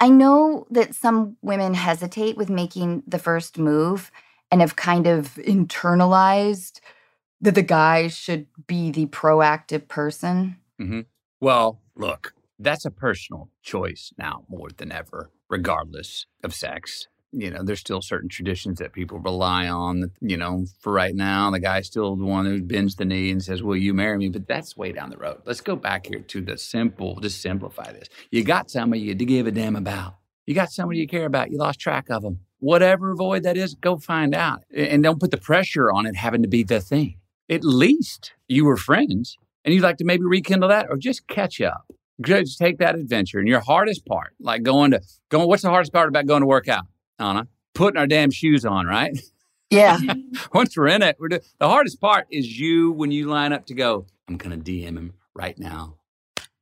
I 0.00 0.08
know 0.08 0.66
that 0.70 0.94
some 0.94 1.36
women 1.42 1.74
hesitate 1.74 2.36
with 2.36 2.50
making 2.50 3.04
the 3.06 3.18
first 3.18 3.58
move 3.58 4.10
and 4.50 4.60
have 4.60 4.76
kind 4.76 5.06
of 5.06 5.34
internalized 5.36 6.80
that 7.40 7.54
the 7.54 7.62
guy 7.62 8.08
should 8.08 8.46
be 8.66 8.90
the 8.90 9.06
proactive 9.06 9.88
person. 9.88 10.56
Mm-hmm. 10.80 11.00
Well, 11.40 11.80
look, 11.94 12.34
that's 12.58 12.84
a 12.84 12.90
personal 12.90 13.50
choice 13.62 14.12
now 14.18 14.44
more 14.48 14.68
than 14.76 14.92
ever, 14.92 15.30
regardless 15.48 16.26
of 16.42 16.54
sex. 16.54 17.08
You 17.34 17.50
know, 17.50 17.62
there's 17.62 17.80
still 17.80 18.00
certain 18.00 18.28
traditions 18.28 18.78
that 18.78 18.92
people 18.92 19.18
rely 19.18 19.68
on. 19.68 20.10
You 20.20 20.36
know, 20.36 20.66
for 20.78 20.92
right 20.92 21.14
now, 21.14 21.50
the 21.50 21.60
guy's 21.60 21.86
still 21.86 22.16
the 22.16 22.24
one 22.24 22.46
who 22.46 22.62
bends 22.62 22.96
the 22.96 23.04
knee 23.04 23.30
and 23.30 23.42
says, 23.42 23.62
Will 23.62 23.76
you 23.76 23.92
marry 23.94 24.18
me? 24.18 24.28
But 24.28 24.46
that's 24.46 24.76
way 24.76 24.92
down 24.92 25.10
the 25.10 25.16
road. 25.16 25.42
Let's 25.44 25.60
go 25.60 25.76
back 25.76 26.06
here 26.06 26.20
to 26.20 26.40
the 26.40 26.56
simple, 26.56 27.18
just 27.20 27.42
simplify 27.42 27.92
this. 27.92 28.08
You 28.30 28.44
got 28.44 28.70
somebody 28.70 29.02
you 29.02 29.14
give 29.14 29.46
a 29.46 29.50
damn 29.50 29.76
about. 29.76 30.14
You 30.46 30.54
got 30.54 30.70
somebody 30.70 31.00
you 31.00 31.08
care 31.08 31.26
about. 31.26 31.50
You 31.50 31.58
lost 31.58 31.80
track 31.80 32.10
of 32.10 32.22
them. 32.22 32.40
Whatever 32.58 33.14
void 33.14 33.42
that 33.42 33.56
is, 33.56 33.74
go 33.74 33.98
find 33.98 34.34
out. 34.34 34.62
And 34.74 35.02
don't 35.02 35.20
put 35.20 35.30
the 35.30 35.36
pressure 35.36 35.90
on 35.90 36.06
it 36.06 36.16
having 36.16 36.42
to 36.42 36.48
be 36.48 36.62
the 36.62 36.80
thing. 36.80 37.18
At 37.50 37.64
least 37.64 38.32
you 38.48 38.64
were 38.64 38.76
friends 38.76 39.36
and 39.64 39.74
you'd 39.74 39.82
like 39.82 39.98
to 39.98 40.04
maybe 40.04 40.24
rekindle 40.24 40.68
that 40.68 40.86
or 40.88 40.96
just 40.96 41.26
catch 41.26 41.60
up. 41.60 41.90
Just 42.20 42.58
take 42.58 42.78
that 42.78 42.94
adventure. 42.94 43.38
And 43.38 43.48
your 43.48 43.60
hardest 43.60 44.06
part, 44.06 44.34
like 44.38 44.62
going 44.62 44.92
to 44.92 45.00
going, 45.30 45.48
what's 45.48 45.62
the 45.62 45.70
hardest 45.70 45.92
part 45.92 46.08
about 46.08 46.26
going 46.26 46.42
to 46.42 46.46
work 46.46 46.68
out, 46.68 46.86
Anna? 47.18 47.48
Putting 47.74 47.98
our 47.98 48.06
damn 48.06 48.30
shoes 48.30 48.64
on, 48.64 48.86
right? 48.86 49.18
Yeah. 49.70 49.98
Once 50.52 50.76
we're 50.76 50.88
in 50.88 51.02
it, 51.02 51.16
we're 51.18 51.28
do- 51.28 51.40
the 51.58 51.68
hardest 51.68 52.00
part 52.00 52.26
is 52.30 52.58
you 52.58 52.92
when 52.92 53.10
you 53.10 53.26
line 53.26 53.52
up 53.52 53.66
to 53.66 53.74
go. 53.74 54.06
I'm 54.28 54.36
gonna 54.36 54.56
DM 54.56 54.96
him 54.96 55.14
right 55.34 55.58
now 55.58 55.96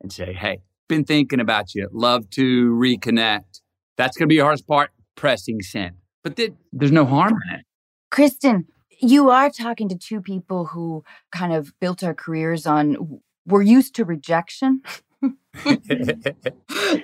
and 0.01 0.13
say, 0.13 0.33
"Hey, 0.33 0.61
been 0.89 1.05
thinking 1.05 1.41
about 1.41 1.75
you. 1.75 1.89
Love 1.93 2.31
to 2.31 2.73
reconnect." 2.73 3.61
That's 3.97 4.17
gonna 4.17 4.29
be 4.29 4.37
your 4.37 4.45
hardest 4.45 4.67
part. 4.67 4.91
Pressing 5.15 5.61
send, 5.61 5.97
but 6.25 6.37
th- 6.37 6.55
there's 6.73 6.93
no 6.93 7.05
harm 7.05 7.39
in 7.49 7.61
it. 7.61 7.67
Kristen, 8.11 8.67
you 9.01 9.31
are 9.31 9.51
talking 9.51 9.89
to 9.91 9.97
two 9.97 10.21
people 10.21 10.67
who 10.67 11.05
kind 11.31 11.53
of 11.53 11.73
built 11.81 12.03
our 12.03 12.15
careers 12.15 12.67
on 12.67 13.21
we're 13.47 13.63
used 13.63 13.95
to 13.97 14.05
rejection, 14.05 14.83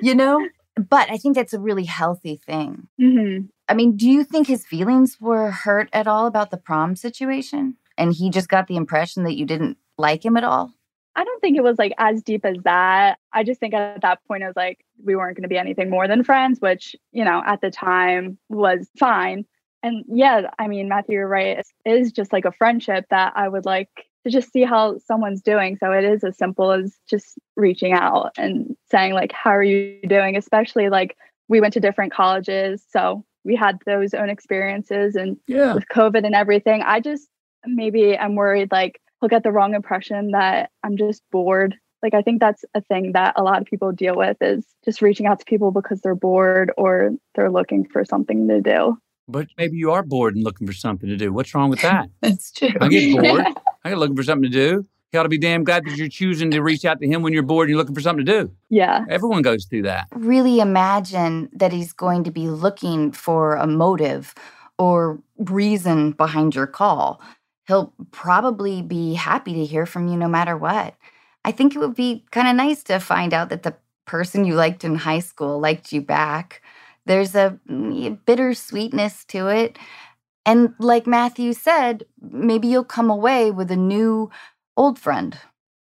you 0.00 0.14
know? 0.14 0.46
But 0.78 1.10
I 1.10 1.16
think 1.16 1.34
that's 1.34 1.52
a 1.52 1.60
really 1.60 1.84
healthy 1.84 2.36
thing. 2.36 2.88
hmm 2.98 3.38
I 3.70 3.74
mean, 3.74 3.96
do 3.96 4.08
you 4.08 4.24
think 4.24 4.46
his 4.46 4.64
feelings 4.64 5.18
were 5.20 5.50
hurt 5.50 5.90
at 5.92 6.06
all 6.06 6.26
about 6.26 6.50
the 6.50 6.56
prom 6.56 6.96
situation? 6.96 7.76
And 7.98 8.14
he 8.14 8.30
just 8.30 8.48
got 8.48 8.66
the 8.66 8.76
impression 8.76 9.24
that 9.24 9.36
you 9.36 9.44
didn't 9.44 9.76
like 9.98 10.24
him 10.24 10.38
at 10.38 10.44
all? 10.44 10.72
I 11.16 11.24
don't 11.24 11.40
think 11.40 11.56
it 11.56 11.64
was 11.64 11.78
like 11.78 11.92
as 11.98 12.22
deep 12.22 12.44
as 12.44 12.56
that. 12.64 13.18
I 13.32 13.42
just 13.42 13.60
think 13.60 13.74
at 13.74 14.00
that 14.02 14.24
point 14.26 14.44
I 14.44 14.46
was 14.46 14.56
like 14.56 14.84
we 15.04 15.16
weren't 15.16 15.36
going 15.36 15.42
to 15.42 15.48
be 15.48 15.58
anything 15.58 15.90
more 15.90 16.06
than 16.08 16.24
friends, 16.24 16.60
which, 16.60 16.94
you 17.12 17.24
know, 17.24 17.42
at 17.44 17.60
the 17.60 17.70
time 17.70 18.38
was 18.48 18.88
fine. 18.98 19.44
And 19.82 20.04
yeah, 20.08 20.50
I 20.58 20.68
mean, 20.68 20.88
Matthew, 20.88 21.14
you're 21.14 21.28
right. 21.28 21.58
It 21.58 21.90
is 21.90 22.12
just 22.12 22.32
like 22.32 22.44
a 22.44 22.52
friendship 22.52 23.06
that 23.10 23.32
I 23.36 23.48
would 23.48 23.64
like 23.64 24.07
to 24.28 24.36
just 24.40 24.52
see 24.52 24.62
how 24.64 24.98
someone's 24.98 25.42
doing. 25.42 25.76
So 25.78 25.92
it 25.92 26.04
is 26.04 26.24
as 26.24 26.36
simple 26.36 26.72
as 26.72 26.96
just 27.08 27.38
reaching 27.56 27.92
out 27.92 28.32
and 28.38 28.76
saying, 28.90 29.14
like, 29.14 29.32
how 29.32 29.50
are 29.50 29.62
you 29.62 29.98
doing? 30.06 30.36
Especially 30.36 30.88
like 30.88 31.16
we 31.48 31.60
went 31.60 31.74
to 31.74 31.80
different 31.80 32.12
colleges. 32.12 32.84
So 32.90 33.24
we 33.44 33.56
had 33.56 33.78
those 33.86 34.14
own 34.14 34.28
experiences 34.28 35.16
and 35.16 35.36
Yeah. 35.46 35.74
with 35.74 35.84
COVID 35.88 36.24
and 36.24 36.34
everything. 36.34 36.82
I 36.82 37.00
just 37.00 37.28
maybe 37.66 38.16
I'm 38.16 38.34
worried 38.34 38.70
like 38.70 39.00
he'll 39.20 39.28
get 39.28 39.42
the 39.42 39.50
wrong 39.52 39.74
impression 39.74 40.30
that 40.32 40.70
I'm 40.84 40.96
just 40.96 41.22
bored. 41.32 41.74
Like 42.02 42.14
I 42.14 42.22
think 42.22 42.40
that's 42.40 42.64
a 42.74 42.80
thing 42.82 43.12
that 43.12 43.34
a 43.36 43.42
lot 43.42 43.60
of 43.60 43.66
people 43.66 43.90
deal 43.92 44.14
with 44.16 44.36
is 44.40 44.64
just 44.84 45.02
reaching 45.02 45.26
out 45.26 45.40
to 45.40 45.44
people 45.44 45.70
because 45.72 46.00
they're 46.00 46.14
bored 46.14 46.70
or 46.76 47.10
they're 47.34 47.50
looking 47.50 47.84
for 47.88 48.04
something 48.04 48.46
to 48.48 48.60
do. 48.60 48.98
But 49.26 49.48
maybe 49.58 49.76
you 49.76 49.90
are 49.92 50.02
bored 50.02 50.34
and 50.36 50.44
looking 50.44 50.66
for 50.66 50.72
something 50.72 51.08
to 51.08 51.16
do. 51.16 51.32
What's 51.32 51.54
wrong 51.54 51.68
with 51.70 51.82
that? 51.82 52.08
That's 52.22 52.52
true. 52.52 52.70
I 52.80 52.88
get 52.88 53.12
bored. 53.12 53.46
I 53.88 53.92
get 53.92 53.98
looking 53.98 54.16
for 54.16 54.22
something 54.22 54.50
to 54.50 54.56
do. 54.56 54.86
You 55.12 55.20
ought 55.20 55.22
to 55.22 55.30
be 55.30 55.38
damn 55.38 55.64
glad 55.64 55.86
that 55.86 55.96
you're 55.96 56.08
choosing 56.08 56.50
to 56.50 56.60
reach 56.60 56.84
out 56.84 57.00
to 57.00 57.06
him 57.06 57.22
when 57.22 57.32
you're 57.32 57.42
bored 57.42 57.68
and 57.68 57.70
you're 57.70 57.78
looking 57.78 57.94
for 57.94 58.02
something 58.02 58.26
to 58.26 58.32
do. 58.44 58.52
yeah. 58.68 59.06
Everyone 59.08 59.40
goes 59.40 59.64
through 59.64 59.82
that. 59.82 60.06
really 60.14 60.60
imagine 60.60 61.48
that 61.54 61.72
he's 61.72 61.94
going 61.94 62.24
to 62.24 62.30
be 62.30 62.48
looking 62.48 63.12
for 63.12 63.54
a 63.56 63.66
motive 63.66 64.34
or 64.78 65.18
reason 65.38 66.12
behind 66.12 66.54
your 66.54 66.66
call. 66.66 67.22
He'll 67.66 67.94
probably 68.10 68.82
be 68.82 69.14
happy 69.14 69.54
to 69.54 69.64
hear 69.64 69.86
from 69.86 70.08
you 70.08 70.16
no 70.18 70.28
matter 70.28 70.56
what. 70.58 70.94
I 71.44 71.52
think 71.52 71.74
it 71.74 71.78
would 71.78 71.94
be 71.94 72.26
kind 72.30 72.46
of 72.46 72.56
nice 72.56 72.82
to 72.84 72.98
find 72.98 73.32
out 73.32 73.48
that 73.48 73.62
the 73.62 73.76
person 74.04 74.44
you 74.44 74.54
liked 74.54 74.84
in 74.84 74.94
high 74.94 75.20
school 75.20 75.58
liked 75.58 75.90
you 75.90 76.02
back. 76.02 76.60
There's 77.06 77.34
a 77.34 77.58
mm, 77.68 78.18
bittersweetness 78.26 79.26
to 79.28 79.48
it. 79.48 79.78
And 80.46 80.74
like 80.78 81.06
Matthew 81.06 81.52
said, 81.52 82.04
maybe 82.20 82.68
you'll 82.68 82.84
come 82.84 83.10
away 83.10 83.50
with 83.50 83.70
a 83.70 83.76
new 83.76 84.30
old 84.76 84.98
friend. 84.98 85.38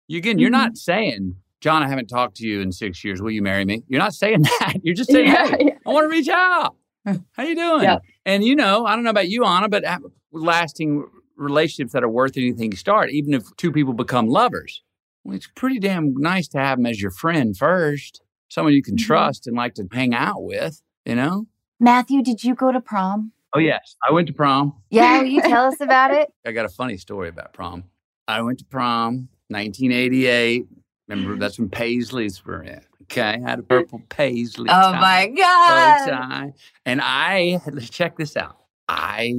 You, 0.07 0.17
again, 0.17 0.39
you're 0.39 0.49
Mhm. 0.49 0.53
not 0.53 0.77
saying, 0.77 1.35
John, 1.61 1.83
I 1.83 1.87
haven't 1.87 2.07
talked 2.07 2.35
to 2.37 2.47
you 2.47 2.59
in 2.59 2.71
six 2.71 3.03
years. 3.03 3.21
Will 3.21 3.31
you 3.31 3.41
marry 3.41 3.63
me? 3.65 3.83
You're 3.87 3.99
not 4.01 4.13
saying 4.13 4.41
that. 4.59 4.75
You're 4.83 4.95
just 4.95 5.11
saying, 5.11 5.27
Yeah, 5.27 5.47
hey, 5.47 5.57
yeah. 5.67 5.77
I 5.85 5.89
want 5.89 6.05
to 6.05 6.09
reach 6.09 6.27
out. 6.29 6.75
How 7.05 7.43
you 7.43 7.55
doing? 7.55 7.83
Yeah. 7.83 7.99
And 8.25 8.43
you 8.43 8.55
know, 8.55 8.85
I 8.85 8.95
don't 8.95 9.03
know 9.03 9.09
about 9.09 9.29
you, 9.29 9.43
Anna, 9.45 9.69
but 9.69 9.83
lasting 10.31 11.05
relationships 11.35 11.93
that 11.93 12.03
are 12.03 12.09
worth 12.09 12.37
anything 12.37 12.75
start, 12.75 13.09
even 13.11 13.33
if 13.33 13.43
two 13.57 13.71
people 13.71 13.93
become 13.93 14.27
lovers. 14.27 14.83
Well, 15.23 15.35
it's 15.35 15.47
pretty 15.55 15.79
damn 15.79 16.13
nice 16.17 16.47
to 16.49 16.59
have 16.59 16.77
them 16.77 16.85
as 16.85 17.01
your 17.01 17.11
friend 17.11 17.55
first, 17.57 18.21
someone 18.49 18.73
you 18.73 18.83
can 18.83 18.95
Mhm. 18.95 19.05
trust 19.05 19.47
and 19.47 19.55
like 19.55 19.73
to 19.75 19.87
hang 19.91 20.13
out 20.13 20.43
with. 20.43 20.81
You 21.05 21.15
know? 21.15 21.47
Matthew, 21.79 22.21
did 22.21 22.43
you 22.43 22.53
go 22.53 22.71
to 22.71 22.79
prom? 22.81 23.31
Oh 23.53 23.59
yes, 23.59 23.95
I 24.07 24.11
went 24.13 24.27
to 24.27 24.33
prom. 24.33 24.73
Yeah, 24.89 25.19
will 25.19 25.27
you 25.27 25.41
tell 25.41 25.65
us 25.65 25.81
about 25.81 26.13
it? 26.13 26.31
I 26.45 26.51
got 26.51 26.65
a 26.65 26.69
funny 26.69 26.97
story 26.97 27.29
about 27.29 27.53
prom. 27.53 27.83
I 28.27 28.41
went 28.41 28.59
to 28.59 28.65
prom, 28.65 29.27
1988. 29.49 30.65
Remember, 31.07 31.35
that's 31.35 31.59
when 31.59 31.69
Paisleys 31.69 32.43
were 32.45 32.63
in. 32.63 32.81
Okay, 33.03 33.21
I 33.21 33.39
had 33.39 33.59
a 33.59 33.63
purple 33.63 34.01
Paisley. 34.07 34.69
Oh 34.69 34.93
tie, 34.93 35.01
my 35.01 35.27
God. 35.27 36.05
tie. 36.07 36.53
And 36.85 37.01
I, 37.03 37.59
let's 37.69 37.89
check 37.89 38.17
this 38.17 38.37
out. 38.37 38.57
I 38.87 39.35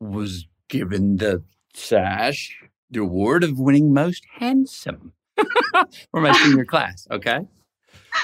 was 0.00 0.46
given 0.68 1.18
the 1.18 1.42
sash, 1.74 2.56
the 2.90 3.00
award 3.00 3.44
of 3.44 3.58
winning 3.58 3.92
most 3.92 4.24
handsome 4.38 5.12
for 6.10 6.20
my 6.22 6.32
senior 6.32 6.64
class. 6.64 7.06
Okay. 7.10 7.40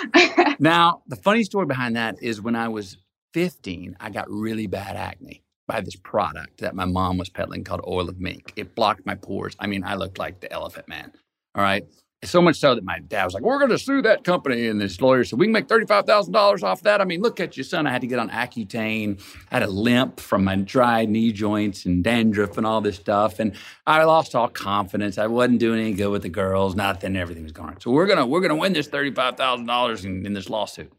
Now, 0.59 1.03
the 1.07 1.17
funny 1.17 1.45
story 1.45 1.67
behind 1.67 1.97
that 1.97 2.17
is 2.23 2.41
when 2.41 2.57
I 2.57 2.69
was 2.69 2.97
15, 3.37 3.99
I 4.01 4.09
got 4.09 4.31
really 4.31 4.67
bad 4.67 4.97
acne 4.97 5.43
by 5.69 5.83
this 5.83 5.95
product 5.95 6.61
that 6.61 6.75
my 6.75 6.87
mom 6.87 7.19
was 7.19 7.29
peddling 7.29 7.65
called 7.65 7.83
oil 7.87 8.09
of 8.09 8.19
mink. 8.19 8.51
It 8.57 8.75
blocked 8.75 9.05
my 9.05 9.15
pores. 9.15 9.55
I 9.61 9.67
mean, 9.67 9.85
I 9.85 9.95
looked 9.95 10.19
like 10.19 10.41
the 10.41 10.51
elephant 10.51 10.89
man. 10.89 11.13
All 11.55 11.63
right. 11.63 11.85
So 12.25 12.41
much 12.41 12.57
so 12.57 12.75
that 12.75 12.83
my 12.83 12.99
dad 12.99 13.27
was 13.27 13.35
like, 13.35 13.43
We're 13.43 13.59
going 13.59 13.73
to 13.73 13.79
sue 13.79 14.01
that 14.01 14.25
company. 14.25 14.69
And 14.69 14.81
this 14.81 15.03
lawyer 15.03 15.23
said, 15.23 15.39
We 15.39 15.45
can 15.45 15.53
make 15.53 15.67
$35,000 15.67 16.63
off 16.63 16.81
that. 16.85 17.03
I 17.03 17.05
mean, 17.05 17.21
look 17.21 17.39
at 17.39 17.59
you, 17.59 17.63
son. 17.63 17.87
I 17.87 17.91
had 17.91 18.01
to 18.01 18.07
get 18.07 18.19
on 18.19 18.31
Accutane. 18.31 19.21
I 19.51 19.57
had 19.57 19.63
a 19.63 19.71
limp 19.71 20.19
from 20.19 20.43
my 20.43 20.57
dry 20.57 21.05
knee 21.05 21.31
joints 21.31 21.85
and 21.85 22.03
dandruff 22.03 22.57
and 22.57 22.67
all 22.67 22.81
this 22.81 22.97
stuff. 22.97 23.39
And 23.39 23.53
I 23.87 24.03
lost 24.05 24.35
all 24.35 24.49
confidence. 24.49 25.19
I 25.19 25.27
wasn't 25.27 25.61
doing 25.61 25.79
any 25.79 25.93
good 25.93 26.09
with 26.09 26.23
the 26.23 26.31
girls. 26.31 26.75
Nothing. 26.75 27.17
Everything 27.17 27.43
was 27.43 27.53
gone. 27.53 27.79
So 27.83 27.91
we're 27.91 28.07
going 28.07 28.19
to 28.19 28.25
we're 28.25 28.41
gonna 28.41 28.57
win 28.57 28.73
this 28.73 28.89
$35,000 28.89 30.05
in, 30.07 30.25
in 30.25 30.33
this 30.33 30.49
lawsuit. 30.49 30.91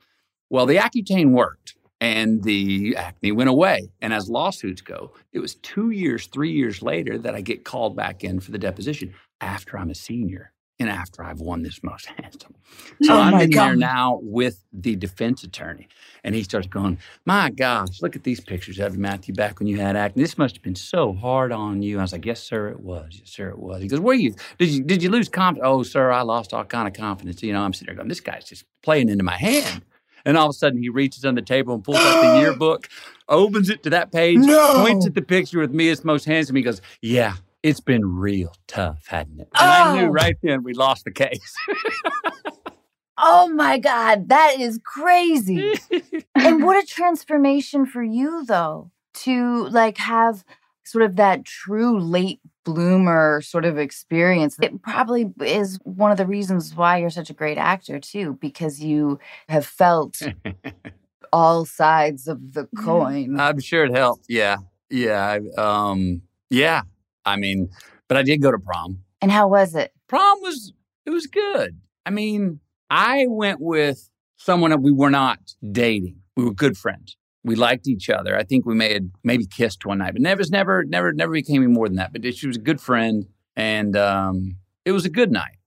Well, 0.50 0.66
the 0.66 0.78
Accutane 0.78 1.32
worked 1.32 1.76
and 2.00 2.44
the 2.44 2.96
acne 2.96 3.32
went 3.32 3.50
away. 3.50 3.90
And 4.02 4.14
as 4.14 4.30
lawsuits 4.30 4.82
go, 4.82 5.14
it 5.34 5.40
was 5.40 5.56
two 5.56 5.92
years, 5.92 6.28
three 6.28 6.52
years 6.52 6.82
later 6.82 7.18
that 7.18 7.36
I 7.36 7.42
get 7.42 7.66
called 7.66 7.96
back 7.96 8.24
in 8.24 8.40
for 8.40 8.52
the 8.52 8.60
deposition 8.60 9.14
after 9.42 9.78
I'm 9.78 9.90
a 9.90 9.96
senior 9.96 10.52
and 10.80 10.90
after 10.90 11.24
I've 11.24 11.40
won 11.40 11.64
this 11.64 11.82
most 11.84 12.06
handsome. 12.18 12.56
So 13.02 13.14
Oh 13.14 13.20
I'm 13.20 13.42
in 13.42 13.50
there 13.50 13.76
now 13.76 14.20
with 14.22 14.64
the 14.72 14.96
defense 14.96 15.44
attorney. 15.44 15.88
And 16.24 16.36
he 16.36 16.44
starts 16.44 16.68
going, 16.68 17.00
My 17.26 17.50
gosh, 17.50 18.02
look 18.02 18.16
at 18.16 18.24
these 18.24 18.40
pictures 18.40 18.80
of 18.80 18.94
you, 18.94 19.00
Matthew, 19.00 19.34
back 19.34 19.60
when 19.60 19.68
you 19.68 19.80
had 19.80 19.96
acne. 19.96 20.22
This 20.22 20.38
must 20.38 20.56
have 20.56 20.64
been 20.64 20.76
so 20.76 21.14
hard 21.14 21.52
on 21.52 21.82
you. 21.82 22.00
I 22.00 22.02
was 22.02 22.12
like, 22.12 22.26
Yes, 22.26 22.44
sir, 22.44 22.70
it 22.70 22.80
was. 22.80 23.18
Yes, 23.20 23.30
sir, 23.30 23.50
it 23.50 23.60
was. 23.60 23.82
He 23.82 23.88
goes, 23.88 24.00
Where 24.00 24.16
you 24.16 24.36
did 24.58 24.70
you 24.70 24.84
did 24.84 25.02
you 25.02 25.10
lose 25.10 25.30
confidence? 25.30 25.68
Oh, 25.68 25.84
sir, 25.84 26.12
I 26.12 26.22
lost 26.22 26.54
all 26.54 26.66
kind 26.66 26.88
of 26.88 26.94
confidence. 26.94 27.42
You 27.42 27.54
know, 27.54 27.62
I'm 27.62 27.74
sitting 27.74 27.88
there 27.88 27.96
going, 27.96 28.10
This 28.10 28.20
guy's 28.20 28.46
just 28.46 28.66
playing 28.84 29.10
into 29.10 29.24
my 29.24 29.38
hand. 29.38 29.84
And 30.28 30.38
all 30.38 30.46
of 30.48 30.52
a 30.52 30.54
sudden 30.54 30.80
he 30.84 30.90
reaches 30.90 31.26
on 31.26 31.34
the 31.34 31.42
table 31.42 31.74
and 31.74 31.84
pulls 31.84 31.98
out 31.98 32.22
the 32.22 32.28
yearbook, 32.40 32.88
opens 33.30 33.70
it 33.72 33.82
to 33.84 33.90
that 33.92 34.12
page, 34.12 34.38
No. 34.46 34.74
points 34.76 35.08
at 35.08 35.16
the 35.16 35.22
picture 35.24 35.60
with 35.60 35.72
me 35.72 35.90
as 35.90 36.04
most 36.06 36.26
handsome. 36.26 36.56
He 36.56 36.62
goes, 36.62 36.82
Yeah, 37.02 37.34
it's 37.64 37.80
been 37.80 38.06
real 38.18 38.54
tough, 38.68 39.08
hadn't 39.08 39.40
it? 39.40 39.48
And 39.60 39.72
I 39.72 39.94
knew 39.96 40.08
Oh. 40.08 40.12
right 40.12 40.36
then 40.44 40.62
we 40.64 40.74
lost 40.74 41.06
the 41.06 41.12
case. 41.12 41.56
Oh 43.20 43.50
my 43.50 43.80
God, 43.80 44.30
that 44.30 44.60
is 44.60 44.80
crazy. 44.84 45.74
and 46.36 46.64
what 46.64 46.82
a 46.82 46.86
transformation 46.86 47.88
for 47.88 48.04
you, 48.04 48.46
though, 48.46 48.92
to 49.24 49.68
like 49.70 49.98
have 49.98 50.44
sort 50.86 51.04
of 51.04 51.16
that 51.16 51.44
true 51.44 52.00
late 52.00 52.40
bloomer 52.72 53.42
sort 53.42 53.64
of 53.66 53.78
experience. 53.78 54.58
It 54.62 54.82
probably 54.82 55.32
is 55.42 55.80
one 55.84 56.12
of 56.12 56.18
the 56.18 56.26
reasons 56.26 56.76
why 56.76 56.98
you're 56.98 57.10
such 57.10 57.30
a 57.30 57.34
great 57.34 57.58
actor, 57.58 58.00
too, 58.00 58.38
because 58.42 58.82
you 58.82 59.20
have 59.48 59.66
felt 59.66 60.22
all 61.34 61.66
sides 61.66 62.28
of 62.28 62.54
the 62.54 62.68
coin. 62.84 63.40
I'm 63.40 63.60
sure 63.60 63.86
it 63.86 63.92
helped. 63.96 64.26
Yeah. 64.28 64.58
Yeah. 64.90 65.40
I- 65.58 65.62
Um, 65.62 66.22
yeah. 66.50 66.82
I 67.26 67.38
mean, 67.38 67.70
but 68.08 68.18
I 68.18 68.24
did 68.24 68.42
go 68.42 68.52
to 68.52 68.60
prom. 68.60 69.00
And 69.22 69.32
how 69.32 69.48
was 69.48 69.76
it? 69.76 69.92
Prom 70.08 70.40
was, 70.42 70.74
it 71.06 71.10
was 71.12 71.28
good. 71.28 71.80
I 72.06 72.10
mean, 72.10 72.60
I 72.90 73.26
went 73.30 73.60
with 73.62 74.10
someone 74.38 74.72
that 74.72 74.82
we 74.82 74.92
were 74.92 75.10
not 75.10 75.40
dating. 75.72 76.18
We 76.36 76.44
were 76.46 76.54
good 76.54 76.78
friends. 76.78 77.18
We 77.48 77.56
liked 77.56 77.88
each 77.88 78.10
other. 78.10 78.38
I 78.38 78.44
think 78.44 78.66
we 78.66 78.76
may 78.76 78.94
had 78.94 79.12
maybe 79.24 79.46
kissed 79.46 79.86
one 79.86 80.00
night, 80.00 80.14
but 80.14 80.22
never, 80.22 80.44
never, 80.50 80.84
never, 80.84 81.14
never 81.14 81.32
became 81.32 81.64
any 81.64 81.72
more 81.72 81.88
than 81.88 81.98
that. 81.98 82.14
But 82.14 82.36
she 82.36 82.46
was 82.46 82.58
a 82.58 82.62
good 82.62 82.80
friend, 82.80 83.26
and 83.56 83.98
um, 83.98 84.58
it 84.86 84.92
was 84.92 85.06
a 85.06 85.10
good 85.10 85.32
night. 85.32 85.58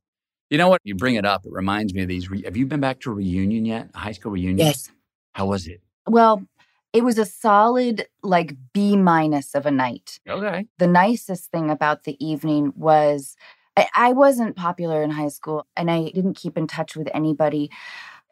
You 0.51 0.59
know 0.59 0.69
what? 0.69 0.81
You 0.85 0.95
bring 0.95 1.15
it 1.15 1.25
up. 1.25 1.47
It 1.47 1.53
reminds 1.53 1.95
me 1.95 2.03
of 2.03 2.09
these. 2.09 2.31
Re- 2.31 2.43
have 2.43 2.57
you 2.57 2.67
been 2.67 2.81
back 2.81 3.01
to 3.01 3.11
a 3.11 3.15
reunion 3.15 3.65
yet? 3.65 3.91
A 3.95 3.99
high 3.99 4.13
school 4.13 4.33
reunion? 4.33 4.59
Yes. 4.59 4.91
How 5.33 5.47
was 5.47 5.67
it? 5.67 5.81
Well, 6.09 6.45
it 6.93 7.05
was 7.05 7.19
a 7.19 7.25
solid 7.25 8.07
like 8.23 8.55
B 8.73 8.97
minus 8.97 9.55
of 9.55 9.67
a 9.67 9.71
night. 9.71 10.19
Okay. 10.29 10.67
the 10.79 10.87
nicest 10.87 11.51
thing 11.51 11.71
about 11.71 12.05
the 12.05 12.17
evening 12.25 12.73
was 12.77 13.37
I, 13.77 13.89
I 13.95 14.13
wasn't 14.13 14.57
popular 14.57 15.03
in 15.03 15.11
high 15.11 15.29
school 15.29 15.67
and 15.77 15.91
I 15.91 16.11
didn't 16.11 16.35
keep 16.35 16.59
in 16.59 16.67
touch 16.67 16.97
with 16.97 17.09
anybody. 17.15 17.71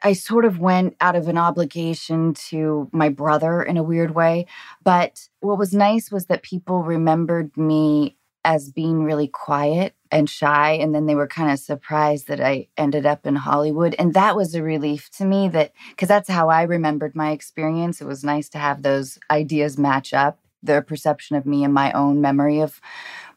I 0.03 0.13
sort 0.13 0.45
of 0.45 0.59
went 0.59 0.97
out 1.01 1.17
of 1.17 1.29
an 1.29 1.39
obligation 1.39 2.35
to 2.49 2.89
my 2.93 3.09
brother 3.09 3.63
in 3.63 3.77
a 3.77 3.83
weird 3.83 4.15
way. 4.15 4.47
But 4.85 5.29
what 5.41 5.59
was 5.59 5.73
nice 5.73 6.11
was 6.11 6.27
that 6.27 6.43
people 6.43 6.83
remembered 6.83 7.57
me 7.57 8.17
as 8.45 8.71
being 8.71 9.03
really 9.03 9.29
quiet 9.29 9.95
and 10.11 10.31
shy. 10.31 10.73
And 10.73 10.95
then 10.95 11.07
they 11.07 11.15
were 11.15 11.27
kind 11.27 11.51
of 11.51 11.59
surprised 11.59 12.29
that 12.29 12.41
I 12.41 12.69
ended 12.77 13.05
up 13.05 13.27
in 13.27 13.37
Hollywood. 13.37 13.95
And 13.99 14.15
that 14.15 14.37
was 14.37 14.55
a 14.55 14.63
relief 14.63 15.11
to 15.19 15.25
me 15.25 15.49
that, 15.51 15.73
because 15.91 16.09
that's 16.09 16.31
how 16.31 16.49
I 16.49 16.63
remembered 16.63 17.15
my 17.15 17.33
experience. 17.33 18.01
It 18.01 18.07
was 18.07 18.25
nice 18.25 18.49
to 18.51 18.59
have 18.59 18.83
those 18.83 19.19
ideas 19.31 19.77
match 19.77 20.15
up, 20.15 20.39
their 20.63 20.81
perception 20.81 21.37
of 21.37 21.45
me 21.45 21.65
and 21.65 21.75
my 21.75 21.93
own 21.93 22.21
memory 22.21 22.61
of 22.61 22.81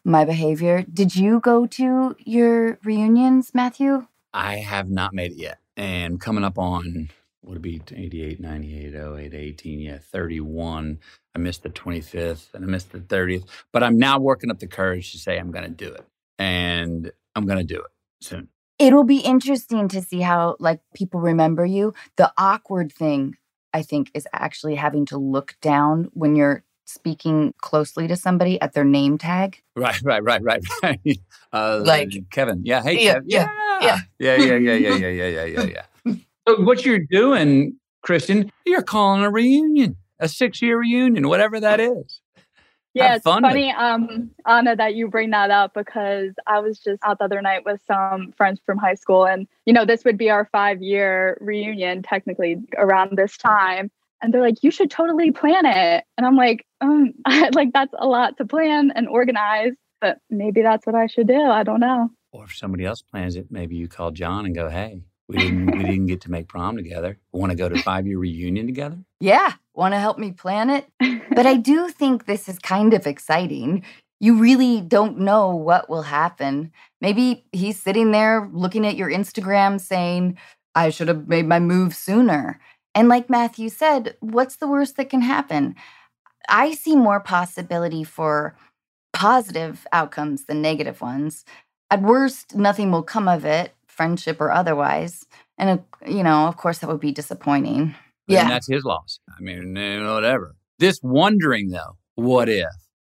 my 0.04 0.24
behavior. 0.24 0.84
Did 0.84 1.16
you 1.16 1.40
go 1.40 1.66
to 1.66 2.16
your 2.20 2.80
reunions, 2.84 3.52
Matthew? 3.54 4.08
I 4.34 4.58
have 4.58 4.90
not 4.90 5.14
made 5.14 5.34
it 5.34 5.38
yet. 5.38 5.58
And 5.78 6.20
coming 6.20 6.44
up 6.44 6.58
on, 6.58 7.10
what 7.42 7.58
would 7.62 7.66
it 7.66 7.86
be 7.88 7.96
88, 7.96 8.40
98, 8.40 8.94
08, 8.96 9.34
18, 9.34 9.80
yeah, 9.80 9.98
31. 10.00 11.00
I 11.34 11.40
missed 11.40 11.64
the 11.64 11.70
25th 11.70 12.54
and 12.54 12.64
I 12.64 12.68
missed 12.68 12.92
the 12.92 13.00
30th. 13.00 13.46
But 13.72 13.84
I'm 13.84 13.98
now 13.98 14.20
working 14.20 14.52
up 14.52 14.60
the 14.60 14.68
courage 14.68 15.12
to 15.14 15.18
say 15.18 15.38
I'm 15.38 15.52
going 15.52 15.64
to 15.64 15.70
do 15.70 15.92
it. 15.94 16.06
And 16.38 17.12
I'm 17.36 17.46
going 17.46 17.60
to 17.60 17.64
do 17.64 17.80
it 17.80 17.88
soon. 18.22 18.50
It'll 18.80 19.04
be 19.04 19.20
interesting 19.20 19.88
to 19.90 20.02
see 20.02 20.22
how 20.22 20.56
like 20.60 20.82
people 20.96 21.20
remember 21.20 21.66
you. 21.66 21.94
The 22.18 22.32
awkward 22.38 22.92
thing 22.92 23.36
I 23.74 23.84
think 23.84 24.12
is 24.14 24.28
actually 24.34 24.76
having 24.76 25.06
to 25.08 25.18
look 25.18 25.56
down 25.62 26.10
when 26.14 26.36
you're 26.36 26.64
speaking 26.86 27.54
closely 27.62 28.08
to 28.08 28.16
somebody 28.18 28.60
at 28.60 28.74
their 28.74 28.84
name 28.84 29.18
tag. 29.18 29.62
Right, 29.76 30.02
right, 30.04 30.24
right, 30.24 30.42
right, 30.44 30.62
right. 30.84 31.00
Uh, 31.54 31.82
Like- 31.86 32.12
Kevin. 32.32 32.62
Yeah. 32.66 32.82
Hey, 32.84 33.06
Yeah, 33.06 33.20
Kev. 33.20 33.24
yeah, 33.28 33.48
yeah. 33.82 34.00
Yeah, 34.20 34.36
yeah, 34.36 34.56
yeah, 34.56 34.74
yeah, 34.74 34.96
yeah, 34.96 35.08
yeah, 35.10 35.28
yeah, 35.28 35.46
yeah, 35.46 35.84
yeah. 36.06 36.14
So 36.48 36.60
what 36.64 36.84
you're 36.86 37.00
doing, 37.00 37.76
Kristen, 38.02 38.52
you're 38.66 38.82
calling 38.82 39.24
a 39.24 39.30
reunion, 39.30 39.96
a 40.20 40.28
six 40.28 40.60
year 40.60 40.80
reunion, 40.80 41.28
whatever 41.28 41.60
that 41.60 41.80
is. 41.80 42.22
Yeah, 42.94 43.16
it's 43.16 43.24
funny, 43.24 43.72
um, 43.72 44.32
Anna, 44.46 44.76
that 44.76 44.96
you 44.96 45.08
bring 45.08 45.30
that 45.30 45.50
up 45.50 45.74
because 45.74 46.34
I 46.46 46.60
was 46.60 46.80
just 46.80 47.02
out 47.04 47.20
the 47.20 47.26
other 47.26 47.42
night 47.42 47.64
with 47.64 47.80
some 47.88 48.34
friends 48.36 48.60
from 48.66 48.78
high 48.78 48.96
school, 48.96 49.26
and 49.26 49.48
you 49.66 49.72
know, 49.72 49.86
this 49.86 50.04
would 50.04 50.18
be 50.18 50.30
our 50.30 50.50
five 50.52 50.82
year 50.82 51.38
reunion, 51.40 52.04
technically 52.04 52.58
around 52.78 53.18
this 53.18 53.38
time. 53.38 53.90
And 54.22 54.34
they're 54.34 54.42
like, 54.42 54.62
"You 54.62 54.72
should 54.72 54.92
totally 54.92 55.32
plan 55.32 55.66
it," 55.66 56.04
and 56.18 56.28
I'm 56.28 56.36
like, 56.36 56.66
um, 56.82 57.14
"Like 57.54 57.72
that's 57.74 57.94
a 57.98 58.08
lot 58.08 58.38
to 58.38 58.46
plan 58.46 58.92
and 58.94 59.08
organize, 59.08 59.74
but 60.02 60.20
maybe 60.30 60.62
that's 60.62 60.86
what 60.86 60.96
I 60.96 61.08
should 61.08 61.28
do. 61.28 61.42
I 61.42 61.64
don't 61.64 61.80
know." 61.80 62.10
Or 62.32 62.46
if 62.46 62.56
somebody 62.56 62.86
else 62.86 63.02
plans 63.02 63.36
it, 63.36 63.48
maybe 63.50 63.76
you 63.76 63.88
call 63.88 64.12
John 64.12 64.46
and 64.46 64.56
go, 64.56 64.70
"Hey, 64.70 65.04
we 65.28 65.38
didn't 65.38 65.78
we 65.78 65.84
didn't 65.84 66.08
get 66.08 66.22
to 66.22 66.32
make 66.32 66.48
prom 66.48 66.76
together. 66.76 67.18
Want 67.32 67.52
to 67.52 67.58
go 67.58 67.70
to 67.70 67.82
five 67.84 68.08
year 68.08 68.18
reunion 68.18 68.66
together?" 68.66 68.98
Yeah, 69.20 69.54
want 69.74 69.94
to 69.94 70.00
help 70.00 70.18
me 70.18 70.32
plan 70.32 70.70
it? 70.70 70.88
But 71.34 71.46
I 71.46 71.56
do 71.56 71.90
think 71.90 72.26
this 72.26 72.50
is 72.50 72.60
kind 72.60 72.94
of 72.94 73.08
exciting. 73.08 73.84
You 74.20 74.38
really 74.38 74.82
don't 74.82 75.20
know 75.20 75.56
what 75.56 75.90
will 75.90 76.04
happen. 76.04 76.72
Maybe 77.00 77.46
he's 77.52 77.82
sitting 77.82 78.12
there 78.12 78.50
looking 78.54 78.86
at 78.86 78.96
your 78.96 79.10
Instagram 79.10 79.80
saying, 79.80 80.38
I 80.76 80.90
should 80.90 81.08
have 81.08 81.28
made 81.28 81.48
my 81.48 81.60
move 81.60 81.96
sooner. 81.96 82.60
And 82.94 83.10
like 83.10 83.30
Matthew 83.30 83.70
said, 83.70 84.16
what's 84.20 84.58
the 84.58 84.68
worst 84.68 84.98
that 84.98 85.10
can 85.10 85.22
happen? 85.22 85.76
I 86.50 86.74
see 86.74 86.96
more 86.96 87.20
possibility 87.20 88.04
for 88.04 88.56
positive 89.14 89.88
outcomes 89.92 90.46
than 90.46 90.62
negative 90.62 91.02
ones. 91.02 91.46
At 91.92 92.02
worst, 92.02 92.56
nothing 92.56 92.92
will 92.92 93.04
come 93.04 93.28
of 93.28 93.46
it, 93.46 93.74
friendship 93.86 94.42
or 94.42 94.52
otherwise. 94.52 95.28
And, 95.58 95.80
uh, 95.80 96.08
you 96.08 96.24
know, 96.24 96.48
of 96.48 96.58
course, 96.58 96.80
that 96.80 96.90
would 96.90 97.00
be 97.02 97.12
disappointing. 97.12 97.94
And 98.30 98.50
that's 98.50 98.68
his 98.68 98.86
loss. 98.86 99.20
I 99.38 99.42
mean, 99.42 99.76
eh, 99.78 100.10
whatever. 100.12 100.56
This 100.80 101.00
wondering 101.04 101.70
though, 101.70 101.98
what 102.16 102.48
if 102.50 102.66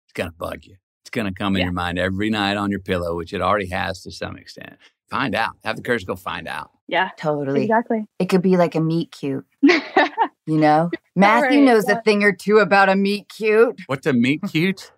it's 0.05 0.13
gonna 0.13 0.31
bug 0.31 0.65
you? 0.65 0.75
It's 1.03 1.11
gonna 1.11 1.31
come 1.33 1.55
in 1.55 1.59
Yeah. 1.59 1.65
your 1.65 1.73
mind 1.73 1.99
every 1.99 2.29
night 2.31 2.57
on 2.57 2.71
your 2.71 2.79
pillow, 2.79 3.15
which 3.15 3.31
it 3.33 3.41
already 3.41 3.67
has 3.67 4.01
to 4.03 4.11
some 4.11 4.35
extent. 4.35 4.77
Find 5.11 5.35
out. 5.35 5.51
Have 5.63 5.75
the 5.75 5.83
courage 5.83 6.01
to 6.01 6.07
go 6.07 6.15
find 6.15 6.47
out. 6.47 6.71
Yeah, 6.87 7.09
Totally. 7.17 7.63
exactly. 7.63 8.05
It 8.17 8.25
could 8.29 8.41
be 8.41 8.57
like 8.57 8.73
a 8.75 8.81
meet 8.81 9.11
cute, 9.11 9.45
you 9.61 10.57
know? 10.57 10.89
Matthew 11.15 11.59
Right, 11.59 11.65
knows 11.65 11.85
yeah. 11.87 11.99
a 11.99 12.01
thing 12.01 12.23
or 12.23 12.33
two 12.33 12.57
about 12.57 12.89
a 12.89 12.95
meet 12.95 13.29
cute. 13.29 13.79
What's 13.85 14.07
a 14.07 14.13
meet 14.13 14.41
cute? 14.49 14.91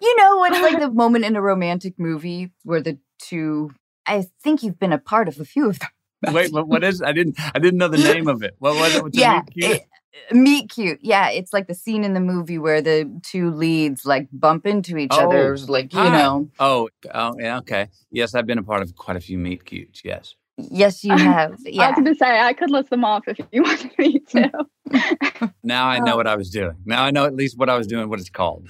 You 0.00 0.16
know, 0.16 0.40
when 0.40 0.52
it's 0.54 0.62
like 0.62 0.80
the 0.80 0.90
moment 0.90 1.24
in 1.24 1.36
a 1.36 1.42
romantic 1.42 1.94
movie 1.98 2.50
where 2.64 2.80
the 2.80 2.98
two, 3.18 3.70
I 4.06 4.26
think 4.42 4.62
you've 4.62 4.78
been 4.78 4.92
a 4.92 4.98
part 4.98 5.28
of 5.28 5.38
a 5.40 5.44
few 5.44 5.68
of 5.68 5.78
them. 5.78 6.34
Wait, 6.34 6.52
what, 6.52 6.68
what 6.68 6.84
is? 6.84 7.02
I 7.02 7.12
didn't. 7.12 7.36
I 7.54 7.58
didn't 7.58 7.78
know 7.78 7.88
the 7.88 7.98
name 7.98 8.28
of 8.28 8.42
it. 8.42 8.54
What 8.58 8.74
was 8.76 8.94
it? 8.94 9.14
Yeah. 9.14 9.40
a 9.40 9.44
meet 9.44 9.52
cute? 9.54 9.70
it- 9.76 9.86
meet 10.30 10.68
cute. 10.70 10.98
Yeah. 11.02 11.30
It's 11.30 11.52
like 11.54 11.68
the 11.68 11.74
scene 11.74 12.04
in 12.04 12.12
the 12.12 12.20
movie 12.20 12.58
where 12.58 12.82
the 12.82 13.10
two 13.22 13.50
leads 13.50 14.04
like 14.04 14.28
bump 14.30 14.66
into 14.66 14.98
each 14.98 15.10
Oh. 15.12 15.26
other. 15.28 15.56
Like, 15.56 15.92
you 15.94 16.00
Ah. 16.00 16.10
know. 16.10 16.50
Oh, 16.60 16.90
oh, 17.14 17.34
yeah, 17.38 17.58
okay. 17.60 17.88
Yes, 18.10 18.34
I've 18.34 18.46
been 18.46 18.58
a 18.58 18.62
part 18.62 18.82
of 18.82 18.94
quite 18.94 19.16
a 19.16 19.20
few 19.20 19.38
meet 19.38 19.64
cutes. 19.64 20.02
Yes. 20.04 20.34
Yes, 20.58 21.02
you 21.02 21.16
have. 21.16 21.56
Yeah. 21.64 21.84
I 21.84 21.86
was 21.90 21.94
going 21.94 22.04
to 22.12 22.14
say, 22.14 22.38
I 22.40 22.52
could 22.52 22.70
list 22.70 22.90
them 22.90 23.06
off 23.06 23.26
if 23.26 23.38
you 23.52 23.62
wanted 23.68 23.90
me 23.98 24.18
to. 24.18 24.50
now 25.62 25.86
I 25.86 25.98
know 26.00 26.16
what 26.16 26.26
I 26.26 26.36
was 26.36 26.50
doing. 26.50 26.76
Now 26.84 27.04
I 27.04 27.10
know 27.10 27.24
at 27.24 27.34
least 27.34 27.56
what 27.58 27.70
I 27.70 27.76
was 27.78 27.86
doing, 27.86 28.10
what 28.10 28.20
it's 28.20 28.28
called. 28.28 28.68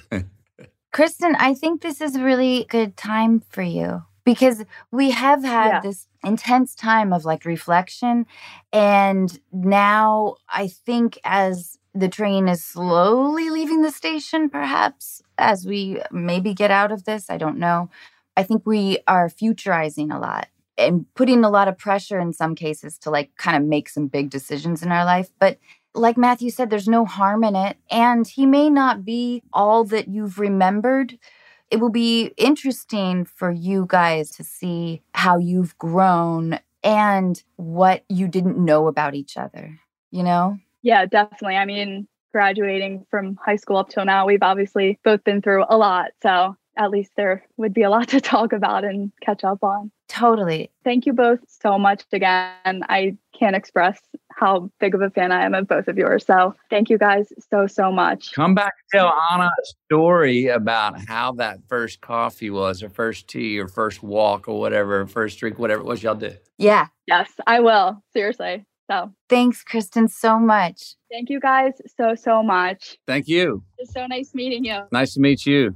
Kristen, 0.93 1.35
I 1.39 1.55
think 1.55 1.81
this 1.81 2.01
is 2.01 2.15
a 2.17 2.23
really 2.23 2.67
good 2.69 2.97
time 2.97 3.41
for 3.49 3.63
you 3.63 4.03
because 4.25 4.65
we 4.91 5.11
have 5.11 5.43
had 5.43 5.69
Yeah. 5.69 5.81
this 5.81 6.07
intense 6.23 6.75
time 6.75 7.13
of 7.13 7.25
like 7.25 7.45
reflection. 7.45 8.27
And 8.73 9.39
now 9.53 10.37
I 10.49 10.67
think 10.69 11.19
as 11.25 11.79
the 11.95 12.09
train 12.09 12.49
is 12.49 12.63
slowly 12.63 13.51
leaving 13.51 13.83
the 13.83 13.91
station, 13.91 14.49
perhaps 14.49 15.23
as 15.39 15.67
we 15.67 16.01
maybe 16.11 16.55
get 16.55 16.71
out 16.71 16.91
of 16.93 17.05
this, 17.05 17.29
I 17.29 17.37
don't 17.39 17.59
know. 17.59 17.89
I 18.37 18.43
think 18.43 18.63
we 18.65 18.99
are 19.07 19.29
futurizing 19.29 20.15
a 20.15 20.19
lot 20.19 20.49
and 20.77 21.07
putting 21.15 21.45
a 21.45 21.51
lot 21.51 21.69
of 21.69 21.77
pressure 21.79 22.19
in 22.19 22.33
some 22.33 22.55
cases 22.55 22.99
to 22.99 23.11
like 23.11 23.31
kind 23.37 23.57
of 23.57 23.63
make 23.69 23.89
some 23.89 24.07
big 24.07 24.31
decisions 24.31 24.83
in 24.83 24.91
our 24.91 25.05
life. 25.05 25.31
But 25.39 25.59
like 25.95 26.17
Matthew 26.17 26.49
said, 26.49 26.69
there's 26.69 26.87
no 26.87 27.05
harm 27.05 27.43
in 27.43 27.55
it. 27.55 27.77
And 27.91 28.27
he 28.27 28.45
may 28.45 28.69
not 28.69 29.05
be 29.05 29.43
all 29.53 29.83
that 29.85 30.07
you've 30.07 30.39
remembered. 30.39 31.17
It 31.69 31.77
will 31.77 31.91
be 31.91 32.33
interesting 32.37 33.25
for 33.25 33.51
you 33.51 33.85
guys 33.87 34.31
to 34.31 34.43
see 34.43 35.01
how 35.13 35.37
you've 35.37 35.77
grown 35.77 36.59
and 36.83 37.41
what 37.55 38.03
you 38.09 38.27
didn't 38.27 38.57
know 38.57 38.87
about 38.87 39.15
each 39.15 39.37
other, 39.37 39.79
you 40.11 40.23
know? 40.23 40.57
yeah, 40.83 41.05
definitely. 41.05 41.55
I 41.55 41.65
mean, 41.65 42.07
graduating 42.31 43.05
from 43.09 43.37
high 43.43 43.55
school 43.55 43.77
up 43.77 43.89
till 43.89 44.05
now, 44.05 44.27
we've 44.27 44.43
obviously 44.43 44.99
both 45.03 45.23
been 45.23 45.41
through 45.41 45.65
a 45.67 45.77
lot. 45.77 46.11
So 46.21 46.55
at 46.77 46.91
least 46.91 47.13
there 47.15 47.43
would 47.57 47.73
be 47.73 47.83
a 47.83 47.89
lot 47.89 48.09
to 48.09 48.21
talk 48.21 48.53
about 48.53 48.83
and 48.83 49.11
catch 49.21 49.43
up 49.43 49.63
on. 49.63 49.91
Totally. 50.13 50.69
Thank 50.83 51.07
you 51.07 51.13
both 51.13 51.39
so 51.47 51.79
much 51.79 52.03
again. 52.11 52.83
I 52.87 53.17
can't 53.37 53.55
express 53.55 53.99
how 54.29 54.69
big 54.79 54.93
of 54.93 55.01
a 55.01 55.09
fan 55.09 55.31
I 55.31 55.43
am 55.43 55.55
of 55.55 55.67
both 55.67 55.87
of 55.87 55.97
yours. 55.97 56.23
So 56.25 56.53
thank 56.69 56.89
you 56.89 56.99
guys 56.99 57.33
so, 57.49 57.65
so 57.65 57.91
much. 57.91 58.31
Come 58.33 58.53
back 58.53 58.73
and 58.93 58.99
tell 58.99 59.13
Anna 59.31 59.45
a 59.45 59.65
story 59.85 60.47
about 60.47 60.99
how 61.07 61.31
that 61.33 61.59
first 61.67 62.01
coffee 62.01 62.51
was, 62.51 62.83
or 62.83 62.89
first 62.89 63.27
tea, 63.27 63.57
or 63.57 63.67
first 63.67 64.03
walk, 64.03 64.47
or 64.47 64.59
whatever, 64.59 65.05
first 65.07 65.39
drink, 65.39 65.57
whatever 65.57 65.81
it 65.81 65.85
was 65.87 66.03
y'all 66.03 66.13
did. 66.13 66.39
Yeah. 66.59 66.87
Yes, 67.07 67.31
I 67.47 67.59
will. 67.61 68.03
Seriously. 68.13 68.65
So 68.91 69.11
Thanks, 69.29 69.63
Kristen, 69.63 70.07
so 70.07 70.37
much. 70.37 70.95
thank 71.11 71.29
you 71.29 71.39
guys 71.39 71.73
so, 71.97 72.13
so 72.13 72.43
much. 72.43 72.97
Thank 73.07 73.27
you. 73.27 73.63
It's 73.79 73.93
so 73.93 74.05
nice 74.05 74.35
meeting 74.35 74.63
you. 74.63 74.81
Nice 74.91 75.15
to 75.15 75.21
meet 75.21 75.45
you. 75.47 75.75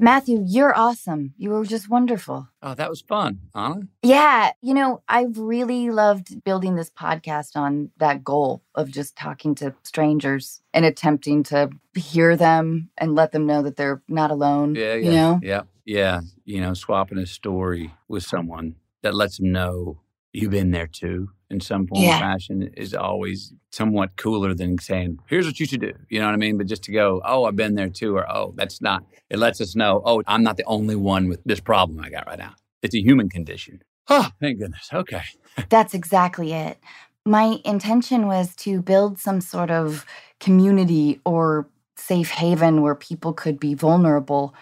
Matthew, 0.00 0.42
you're 0.46 0.76
awesome. 0.76 1.34
You 1.36 1.50
were 1.50 1.64
just 1.64 1.88
wonderful. 1.90 2.48
Oh, 2.62 2.74
that 2.74 2.88
was 2.88 3.02
fun, 3.02 3.40
Anna. 3.54 3.82
Yeah, 4.02 4.52
you 4.62 4.72
know, 4.74 5.02
I've 5.08 5.36
really 5.38 5.90
loved 5.90 6.42
building 6.42 6.74
this 6.74 6.90
podcast 6.90 7.54
on 7.54 7.90
that 7.98 8.24
goal 8.24 8.62
of 8.74 8.90
just 8.90 9.16
talking 9.16 9.54
to 9.56 9.74
strangers 9.82 10.62
and 10.72 10.84
attempting 10.84 11.42
to 11.44 11.70
hear 11.94 12.36
them 12.36 12.88
and 12.96 13.14
let 13.14 13.32
them 13.32 13.46
know 13.46 13.62
that 13.62 13.76
they're 13.76 14.02
not 14.08 14.30
alone. 14.30 14.74
Yeah, 14.74 14.94
yeah, 14.94 15.04
You 15.04 15.10
know? 15.12 15.40
yeah, 15.42 15.62
yeah. 15.84 16.20
You 16.44 16.60
know, 16.60 16.74
swapping 16.74 17.18
a 17.18 17.26
story 17.26 17.92
with 18.08 18.24
someone 18.24 18.76
that 19.02 19.14
lets 19.14 19.38
them 19.38 19.52
know 19.52 20.00
you've 20.32 20.50
been 20.50 20.70
there 20.70 20.86
too 20.86 21.30
in 21.50 21.60
some 21.60 21.86
form 21.86 22.02
Yeah. 22.02 22.16
or 22.16 22.20
fashion 22.20 22.70
is 22.76 22.94
always 22.94 23.52
somewhat 23.72 24.16
cooler 24.16 24.54
than 24.54 24.78
saying, 24.78 25.18
"Here's 25.28 25.46
what 25.46 25.58
you 25.58 25.66
should 25.66 25.80
do." 25.80 25.92
You 26.08 26.20
know 26.20 26.26
what 26.26 26.34
I 26.34 26.38
mean? 26.38 26.58
But 26.58 26.66
just 26.66 26.82
to 26.84 26.92
go, 26.92 27.20
"Oh, 27.24 27.44
I've 27.44 27.56
been 27.56 27.74
there 27.74 27.88
too," 27.88 28.16
or 28.16 28.30
"Oh, 28.30 28.52
that's 28.56 28.80
not." 28.80 29.04
It 29.28 29.38
lets 29.38 29.60
us 29.60 29.74
know, 29.74 30.02
"Oh, 30.04 30.22
I'm 30.26 30.42
not 30.42 30.56
the 30.56 30.64
only 30.64 30.96
one 30.96 31.28
with 31.28 31.40
this 31.44 31.60
problem 31.60 32.00
I 32.00 32.10
got 32.10 32.26
right 32.26 32.38
now. 32.38 32.54
It's 32.82 32.94
a 32.94 33.00
human 33.02 33.28
condition." 33.28 33.82
Oh, 34.08 34.28
thank 34.40 34.58
goodness. 34.58 34.88
Okay. 34.92 35.22
That's 35.68 35.94
exactly 35.94 36.52
it. 36.52 36.78
My 37.26 37.58
intention 37.64 38.26
was 38.26 38.56
to 38.56 38.82
build 38.82 39.18
some 39.18 39.40
sort 39.40 39.70
of 39.70 40.04
community 40.40 41.20
or 41.24 41.68
safe 41.96 42.30
haven 42.30 42.82
where 42.82 42.94
people 42.94 43.32
could 43.32 43.60
be 43.60 43.74
vulnerable, 43.74 44.54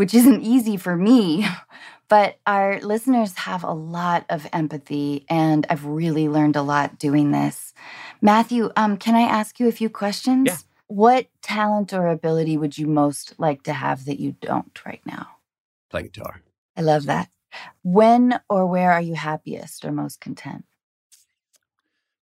which 0.00 0.14
isn't 0.14 0.40
easy 0.40 0.78
for 0.78 0.96
me. 0.96 1.46
But 2.08 2.38
our 2.44 2.80
listeners 2.80 3.36
have 3.36 3.62
a 3.62 3.72
lot 3.72 4.24
of 4.30 4.44
empathy, 4.52 5.26
and 5.28 5.64
I've 5.70 5.84
really 5.84 6.26
learned 6.26 6.56
a 6.56 6.62
lot 6.62 6.98
doing 6.98 7.30
this. 7.30 7.72
Matthew, 8.20 8.72
um, 8.76 8.96
can 8.96 9.14
I 9.14 9.20
ask 9.20 9.60
you 9.60 9.68
a 9.68 9.72
few 9.72 9.88
questions? 9.88 10.46
Yeah. 10.46 10.56
What 10.88 11.26
talent 11.40 11.92
or 11.92 12.08
ability 12.08 12.56
would 12.56 12.78
you 12.78 12.88
most 12.88 13.34
like 13.38 13.62
to 13.64 13.74
have 13.74 14.06
that 14.06 14.18
you 14.18 14.32
don't 14.40 14.76
right 14.84 15.02
now? 15.04 15.28
Play 15.90 16.04
guitar. 16.04 16.40
I 16.76 16.80
love 16.80 17.04
that. 17.04 17.28
When 17.82 18.40
or 18.48 18.66
where 18.66 18.90
are 18.90 19.00
you 19.02 19.14
happiest 19.14 19.84
or 19.84 19.92
most 19.92 20.20
content? 20.20 20.64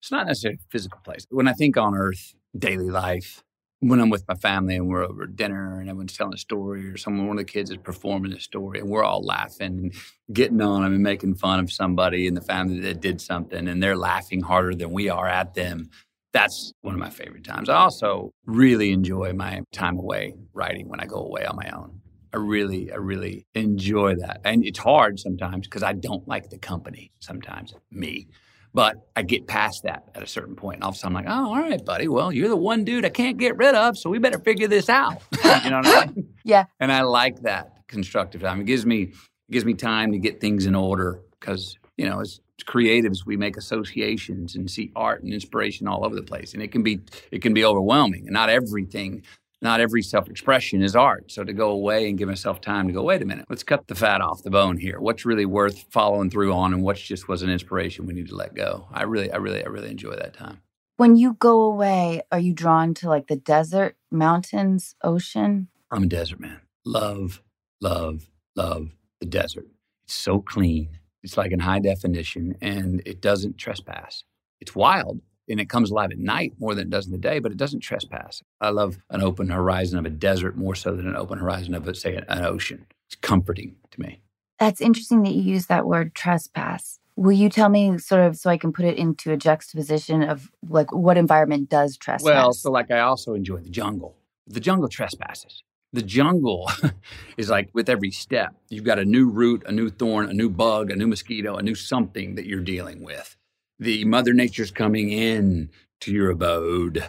it's 0.02 0.10
not 0.10 0.26
necessarily 0.26 0.58
a 0.58 0.70
physical 0.70 1.00
place. 1.04 1.26
When 1.30 1.48
I 1.48 1.52
think 1.52 1.76
on 1.76 1.94
earth, 1.94 2.34
daily 2.58 2.90
life, 2.90 3.42
when 3.80 4.00
I'm 4.00 4.10
with 4.10 4.26
my 4.26 4.34
family 4.34 4.76
and 4.76 4.88
we're 4.88 5.04
over 5.04 5.26
dinner 5.26 5.78
and 5.78 5.88
everyone's 5.88 6.16
telling 6.16 6.34
a 6.34 6.38
story 6.38 6.88
or 6.88 6.96
someone, 6.96 7.28
one 7.28 7.38
of 7.38 7.46
the 7.46 7.52
kids 7.52 7.70
is 7.70 7.76
performing 7.76 8.32
a 8.32 8.40
story 8.40 8.80
and 8.80 8.88
we're 8.88 9.04
all 9.04 9.22
laughing 9.22 9.78
and 9.78 9.94
getting 10.32 10.60
on 10.60 10.82
them 10.82 10.94
and 10.94 11.02
making 11.02 11.36
fun 11.36 11.60
of 11.60 11.72
somebody 11.72 12.26
in 12.26 12.34
the 12.34 12.40
family 12.40 12.80
that 12.80 13.00
did 13.00 13.20
something 13.20 13.68
and 13.68 13.82
they're 13.82 13.96
laughing 13.96 14.40
harder 14.40 14.74
than 14.74 14.90
we 14.90 15.08
are 15.08 15.28
at 15.28 15.54
them. 15.54 15.90
That's 16.32 16.72
one 16.82 16.94
of 16.94 17.00
my 17.00 17.10
favorite 17.10 17.44
times. 17.44 17.68
I 17.68 17.76
also 17.76 18.32
really 18.46 18.92
enjoy 18.92 19.32
my 19.32 19.62
time 19.72 19.98
away 19.98 20.34
writing 20.52 20.88
when 20.88 21.00
I 21.00 21.06
go 21.06 21.16
away 21.16 21.44
on 21.46 21.56
my 21.56 21.70
own. 21.70 22.00
I 22.32 22.36
really, 22.36 22.92
I 22.92 22.96
really 22.96 23.46
enjoy 23.54 24.16
that. 24.16 24.40
And 24.44 24.64
it's 24.64 24.78
hard 24.78 25.18
sometimes 25.18 25.66
because 25.66 25.82
I 25.82 25.94
don't 25.94 26.26
like 26.28 26.50
the 26.50 26.58
company 26.58 27.12
sometimes, 27.20 27.74
me. 27.90 28.28
But 28.74 28.96
I 29.16 29.22
get 29.22 29.46
past 29.46 29.82
that 29.84 30.04
at 30.14 30.22
a 30.22 30.26
certain 30.26 30.54
point. 30.54 30.76
And 30.76 30.84
all 30.84 30.90
of 30.90 30.96
a 30.96 30.98
sudden, 30.98 31.16
I'm 31.16 31.24
like, 31.24 31.32
oh, 31.32 31.48
all 31.48 31.60
right, 31.60 31.84
buddy. 31.84 32.08
Well, 32.08 32.30
you're 32.30 32.48
the 32.48 32.56
one 32.56 32.84
dude 32.84 33.04
I 33.04 33.08
can't 33.08 33.38
get 33.38 33.56
rid 33.56 33.74
of. 33.74 33.96
So 33.96 34.10
we 34.10 34.18
better 34.18 34.38
figure 34.38 34.68
this 34.68 34.88
out. 34.88 35.22
you 35.64 35.70
know 35.70 35.78
what 35.78 35.86
I 35.86 36.06
mean? 36.06 36.28
Yeah. 36.44 36.64
And 36.80 36.92
I 36.92 37.02
like 37.02 37.42
that 37.42 37.86
constructive 37.88 38.42
time. 38.42 38.60
It 38.60 38.66
gives 38.66 38.84
me, 38.84 39.02
it 39.02 39.50
gives 39.50 39.64
me 39.64 39.74
time 39.74 40.12
to 40.12 40.18
get 40.18 40.40
things 40.40 40.66
in 40.66 40.74
order 40.74 41.20
because, 41.40 41.76
you 41.96 42.08
know, 42.08 42.20
as 42.20 42.40
creatives, 42.66 43.24
we 43.24 43.36
make 43.36 43.56
associations 43.56 44.54
and 44.54 44.70
see 44.70 44.92
art 44.94 45.22
and 45.22 45.32
inspiration 45.32 45.88
all 45.88 46.04
over 46.04 46.14
the 46.14 46.22
place. 46.22 46.54
And 46.54 46.62
it 46.62 46.68
can 46.68 46.82
be, 46.82 47.00
it 47.32 47.40
can 47.40 47.54
be 47.54 47.64
overwhelming. 47.64 48.26
And 48.26 48.34
not 48.34 48.50
everything 48.50 49.22
not 49.60 49.80
every 49.80 50.02
self-expression 50.02 50.82
is 50.82 50.94
art. 50.94 51.30
So 51.30 51.44
to 51.44 51.52
go 51.52 51.70
away 51.70 52.08
and 52.08 52.16
give 52.16 52.28
myself 52.28 52.60
time 52.60 52.86
to 52.86 52.92
go, 52.92 53.02
wait 53.02 53.22
a 53.22 53.24
minute, 53.24 53.46
let's 53.48 53.64
cut 53.64 53.86
the 53.86 53.94
fat 53.94 54.20
off 54.20 54.42
the 54.42 54.50
bone 54.50 54.76
here. 54.76 55.00
What's 55.00 55.24
really 55.24 55.46
worth 55.46 55.84
following 55.90 56.30
through 56.30 56.52
on 56.52 56.72
and 56.72 56.82
what's 56.82 57.00
just 57.00 57.28
was 57.28 57.42
an 57.42 57.50
inspiration 57.50 58.06
we 58.06 58.14
need 58.14 58.28
to 58.28 58.36
let 58.36 58.54
go. 58.54 58.86
I 58.92 59.02
really, 59.02 59.30
I 59.32 59.36
really, 59.36 59.64
I 59.64 59.68
really 59.68 59.90
enjoy 59.90 60.14
that 60.14 60.34
time. 60.34 60.62
When 60.96 61.16
you 61.16 61.34
go 61.34 61.62
away, 61.62 62.22
are 62.32 62.38
you 62.38 62.52
drawn 62.52 62.94
to 62.94 63.08
like 63.08 63.28
the 63.28 63.36
desert, 63.36 63.96
mountains, 64.10 64.94
ocean? 65.02 65.68
I'm 65.90 66.04
a 66.04 66.06
desert 66.06 66.40
man. 66.40 66.60
Love, 66.84 67.42
love, 67.80 68.28
love 68.56 68.90
the 69.20 69.26
desert. 69.26 69.66
It's 70.06 70.14
so 70.14 70.40
clean. 70.40 70.98
It's 71.22 71.36
like 71.36 71.52
in 71.52 71.60
high 71.60 71.80
definition 71.80 72.56
and 72.60 73.02
it 73.04 73.20
doesn't 73.20 73.58
trespass. 73.58 74.24
It's 74.60 74.74
wild 74.74 75.20
and 75.48 75.60
it 75.60 75.68
comes 75.68 75.90
alive 75.90 76.10
at 76.10 76.18
night 76.18 76.52
more 76.58 76.74
than 76.74 76.88
it 76.88 76.90
does 76.90 77.06
in 77.06 77.12
the 77.12 77.18
day, 77.18 77.38
but 77.38 77.52
it 77.52 77.58
doesn't 77.58 77.80
trespass. 77.80 78.42
I 78.60 78.70
love 78.70 78.98
an 79.10 79.22
open 79.22 79.48
horizon 79.48 79.98
of 79.98 80.06
a 80.06 80.10
desert 80.10 80.56
more 80.56 80.74
so 80.74 80.94
than 80.94 81.08
an 81.08 81.16
open 81.16 81.38
horizon 81.38 81.74
of, 81.74 81.96
say, 81.96 82.16
an 82.16 82.44
ocean. 82.44 82.86
It's 83.06 83.16
comforting 83.16 83.76
to 83.90 84.00
me. 84.00 84.20
That's 84.58 84.80
interesting 84.80 85.22
that 85.22 85.32
you 85.32 85.42
use 85.42 85.66
that 85.66 85.86
word 85.86 86.14
trespass. 86.14 86.98
Will 87.16 87.32
you 87.32 87.48
tell 87.48 87.68
me 87.68 87.98
sort 87.98 88.22
of 88.22 88.36
so 88.36 88.50
I 88.50 88.58
can 88.58 88.72
put 88.72 88.84
it 88.84 88.96
into 88.96 89.32
a 89.32 89.36
juxtaposition 89.36 90.22
of 90.22 90.50
like 90.68 90.92
what 90.92 91.16
environment 91.16 91.68
does 91.68 91.96
trespass? 91.96 92.24
Well, 92.24 92.52
so 92.52 92.70
like 92.70 92.90
I 92.90 93.00
also 93.00 93.34
enjoy 93.34 93.58
the 93.58 93.70
jungle. 93.70 94.16
The 94.46 94.60
jungle 94.60 94.88
trespasses. 94.88 95.62
The 95.92 96.02
jungle 96.02 96.70
is 97.36 97.48
like 97.48 97.70
with 97.72 97.88
every 97.88 98.10
step, 98.10 98.54
you've 98.68 98.84
got 98.84 98.98
a 98.98 99.04
new 99.04 99.30
root, 99.30 99.62
a 99.66 99.72
new 99.72 99.88
thorn, 99.88 100.28
a 100.28 100.34
new 100.34 100.50
bug, 100.50 100.90
a 100.90 100.96
new 100.96 101.06
mosquito, 101.06 101.56
a 101.56 101.62
new 101.62 101.74
something 101.74 102.34
that 102.34 102.46
you're 102.46 102.60
dealing 102.60 103.02
with. 103.02 103.37
The 103.78 104.04
Mother 104.04 104.34
Nature's 104.34 104.70
coming 104.70 105.10
in 105.10 105.70
to 106.00 106.12
your 106.12 106.30
abode. 106.30 107.08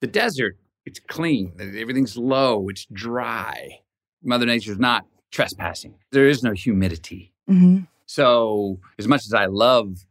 The 0.00 0.06
desert, 0.06 0.58
it's 0.84 0.98
clean. 1.00 1.52
Everything's 1.58 2.16
low. 2.16 2.68
It's 2.68 2.86
dry. 2.92 3.80
Mother 4.22 4.46
Nature's 4.46 4.78
not 4.78 5.06
trespassing. 5.30 5.94
There 6.12 6.26
is 6.28 6.42
no 6.42 6.52
humidity. 6.52 7.32
Mhm. 7.48 7.86
So, 8.06 8.80
as 8.98 9.06
much 9.08 9.24
as 9.24 9.32
I 9.32 9.46
love 9.46 10.04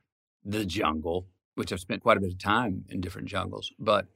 the 0.45 0.65
jungle, 0.65 1.27
which 1.55 1.71
I've 1.73 1.79
spent 1.81 2.01
quite 2.01 2.17
a 2.17 2.21
bit 2.21 2.31
of 2.31 2.37
time 2.39 2.85
in 2.89 3.01
different 3.01 3.27
jungles, 3.27 3.71
but 3.77 4.07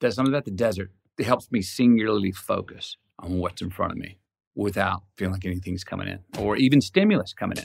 there's 0.00 0.14
something 0.14 0.32
about 0.32 0.44
the 0.44 0.50
desert 0.50 0.92
that 1.16 1.24
helps 1.24 1.50
me 1.50 1.62
singularly 1.62 2.30
focus 2.32 2.96
on 3.18 3.38
what's 3.38 3.62
in 3.62 3.70
front 3.70 3.92
of 3.92 3.98
me 3.98 4.18
without 4.54 5.02
feeling 5.16 5.32
like 5.32 5.44
anything's 5.46 5.82
coming 5.84 6.08
in 6.08 6.18
or 6.38 6.56
even 6.56 6.80
stimulus 6.80 7.32
coming 7.32 7.56
in. 7.58 7.64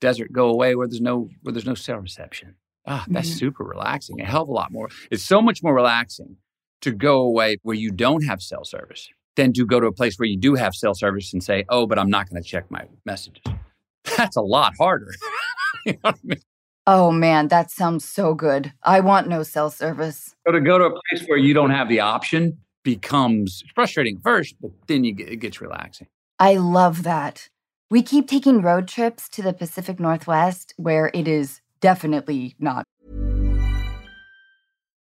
Desert 0.00 0.32
go 0.32 0.48
away 0.48 0.74
where 0.74 0.86
there's 0.88 1.00
no 1.00 1.28
where 1.42 1.52
there's 1.52 1.66
no 1.66 1.74
cell 1.74 1.98
reception. 1.98 2.54
Ah, 2.86 3.04
that's 3.08 3.30
Mhm. 3.30 3.38
super 3.38 3.64
relaxing. 3.64 4.20
A 4.20 4.24
hell 4.24 4.42
of 4.42 4.48
a 4.48 4.52
lot 4.52 4.70
more. 4.72 4.88
It's 5.10 5.22
so 5.22 5.40
much 5.40 5.62
more 5.62 5.74
relaxing 5.74 6.36
to 6.82 6.92
go 6.92 7.20
away 7.22 7.56
where 7.62 7.76
you 7.76 7.90
don't 7.90 8.24
have 8.24 8.42
cell 8.42 8.64
service 8.64 9.08
than 9.36 9.52
to 9.54 9.64
go 9.66 9.80
to 9.80 9.86
a 9.86 9.92
place 9.92 10.16
where 10.18 10.28
you 10.28 10.36
do 10.36 10.54
have 10.54 10.74
cell 10.74 10.94
service 10.94 11.32
and 11.32 11.42
say, 11.42 11.64
"Oh, 11.68 11.86
but 11.86 11.98
I'm 11.98 12.10
not 12.10 12.28
going 12.28 12.42
to 12.42 12.48
check 12.48 12.70
my 12.70 12.84
messages." 13.06 13.42
That's 14.16 14.36
a 14.36 14.42
lot 14.42 14.74
harder. 14.78 15.12
you 15.86 15.92
know 15.94 15.98
I 16.10 16.14
mean? 16.22 16.40
Oh 16.86 17.10
man, 17.10 17.48
that 17.48 17.70
sounds 17.70 18.04
so 18.04 18.34
good. 18.34 18.72
I 18.82 19.00
want 19.00 19.26
no 19.28 19.42
cell 19.42 19.70
service. 19.70 20.34
So 20.46 20.52
to 20.52 20.60
go 20.60 20.78
to 20.78 20.84
a 20.84 20.90
place 20.90 21.26
where 21.26 21.38
you 21.38 21.54
don't 21.54 21.70
have 21.70 21.88
the 21.88 22.00
option 22.00 22.58
becomes 22.82 23.62
frustrating 23.74 24.20
first, 24.22 24.56
but 24.60 24.70
then 24.86 25.04
you 25.04 25.14
get, 25.14 25.30
it 25.30 25.36
gets 25.36 25.62
relaxing. 25.62 26.06
I 26.38 26.56
love 26.56 27.02
that. 27.04 27.48
We 27.90 28.02
keep 28.02 28.28
taking 28.28 28.60
road 28.60 28.86
trips 28.88 29.30
to 29.30 29.40
the 29.42 29.54
Pacific 29.54 29.98
Northwest 29.98 30.74
where 30.76 31.10
it 31.14 31.26
is 31.26 31.62
definitely 31.84 32.56
not. 32.58 32.86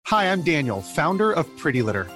Hi, 0.06 0.24
I'm 0.30 0.42
Daniel, 0.42 0.82
founder 0.82 1.30
of 1.32 1.46
Pretty 1.56 1.82
Litter. 1.82 2.08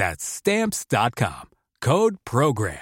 That's 0.00 0.24
stamps.com. 0.24 1.50
Code 1.82 2.16
program. 2.24 2.78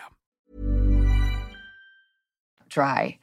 dry. 2.68 3.18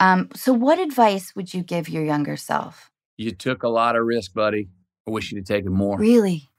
Um, 0.00 0.28
so, 0.34 0.52
what 0.52 0.78
advice 0.78 1.34
would 1.34 1.54
you 1.54 1.62
give 1.62 1.88
your 1.88 2.04
younger 2.04 2.36
self? 2.36 2.90
You 3.16 3.30
took 3.30 3.62
a 3.62 3.70
lot 3.70 3.96
of 3.96 4.04
risk, 4.04 4.34
buddy. 4.34 4.68
I 5.08 5.10
wish 5.12 5.32
you'd 5.32 5.38
have 5.38 5.46
taken 5.46 5.72
more. 5.72 5.96
Really? 5.96 6.50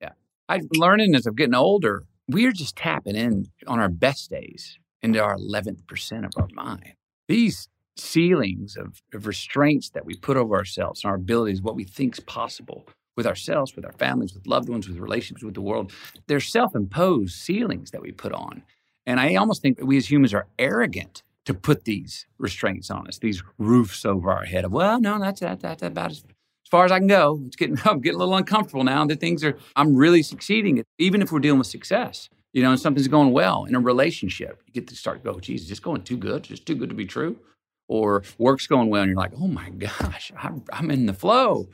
Yeah. 0.00 0.14
I'm 0.48 0.66
learning 0.74 1.14
as 1.14 1.26
I'm 1.26 1.36
getting 1.36 1.54
older, 1.54 2.02
we're 2.26 2.50
just 2.50 2.74
tapping 2.74 3.14
in 3.14 3.46
on 3.68 3.78
our 3.78 3.88
best 3.88 4.28
days 4.28 4.80
into 5.02 5.22
our 5.22 5.36
11th 5.36 5.86
percent 5.86 6.24
of 6.24 6.32
our 6.38 6.48
mind. 6.52 6.94
These 7.28 7.68
ceilings 7.96 8.76
of, 8.76 9.00
of 9.14 9.28
restraints 9.28 9.90
that 9.90 10.04
we 10.04 10.16
put 10.16 10.36
over 10.36 10.56
ourselves 10.56 11.04
and 11.04 11.10
our 11.10 11.16
abilities, 11.16 11.62
what 11.62 11.76
we 11.76 11.84
think's 11.84 12.18
possible 12.18 12.84
with 13.16 13.26
ourselves, 13.26 13.74
with 13.74 13.84
our 13.84 13.92
families, 13.92 14.34
with 14.34 14.46
loved 14.46 14.68
ones, 14.68 14.88
with 14.88 14.98
relationships 14.98 15.44
with 15.44 15.54
the 15.54 15.60
world, 15.60 15.92
they're 16.26 16.40
self-imposed 16.40 17.34
ceilings 17.34 17.90
that 17.90 18.02
we 18.02 18.12
put 18.12 18.32
on. 18.32 18.62
And 19.06 19.20
I 19.20 19.34
almost 19.36 19.62
think 19.62 19.78
that 19.78 19.86
we 19.86 19.96
as 19.96 20.10
humans 20.10 20.34
are 20.34 20.46
arrogant 20.58 21.22
to 21.46 21.54
put 21.54 21.84
these 21.84 22.26
restraints 22.38 22.90
on 22.90 23.06
us, 23.06 23.18
these 23.18 23.42
roofs 23.56 24.04
over 24.04 24.30
our 24.30 24.44
head 24.44 24.64
of, 24.64 24.72
well, 24.72 25.00
no, 25.00 25.18
that's, 25.18 25.40
that, 25.40 25.60
that's 25.60 25.82
about 25.82 26.10
as 26.10 26.24
as 26.66 26.68
far 26.68 26.84
as 26.84 26.90
I 26.90 26.98
can 26.98 27.06
go. 27.06 27.40
It's 27.46 27.54
getting 27.54 27.78
I'm 27.84 28.00
getting 28.00 28.16
a 28.16 28.18
little 28.18 28.36
uncomfortable 28.36 28.82
now 28.82 29.06
that 29.06 29.20
things 29.20 29.44
are 29.44 29.56
I'm 29.76 29.94
really 29.94 30.22
succeeding. 30.22 30.82
Even 30.98 31.22
if 31.22 31.30
we're 31.30 31.38
dealing 31.38 31.58
with 31.58 31.68
success, 31.68 32.28
you 32.52 32.62
know, 32.62 32.72
and 32.72 32.80
something's 32.80 33.06
going 33.06 33.32
well 33.32 33.66
in 33.66 33.76
a 33.76 33.80
relationship, 33.80 34.62
you 34.66 34.72
get 34.72 34.88
to 34.88 34.96
start 34.96 35.22
go, 35.22 35.38
geez, 35.38 35.62
is 35.62 35.68
this 35.68 35.78
going 35.78 36.02
too 36.02 36.16
good? 36.16 36.42
Just 36.42 36.66
too 36.66 36.74
good 36.74 36.88
to 36.88 36.94
be 36.94 37.06
true? 37.06 37.36
Or 37.88 38.24
work's 38.38 38.66
going 38.66 38.88
well, 38.88 39.02
and 39.02 39.10
you're 39.10 39.16
like, 39.16 39.32
oh 39.38 39.46
my 39.46 39.70
gosh, 39.78 40.32
I'm, 40.36 40.64
I'm 40.72 40.90
in 40.90 41.06
the 41.06 41.14
flow. 41.14 41.68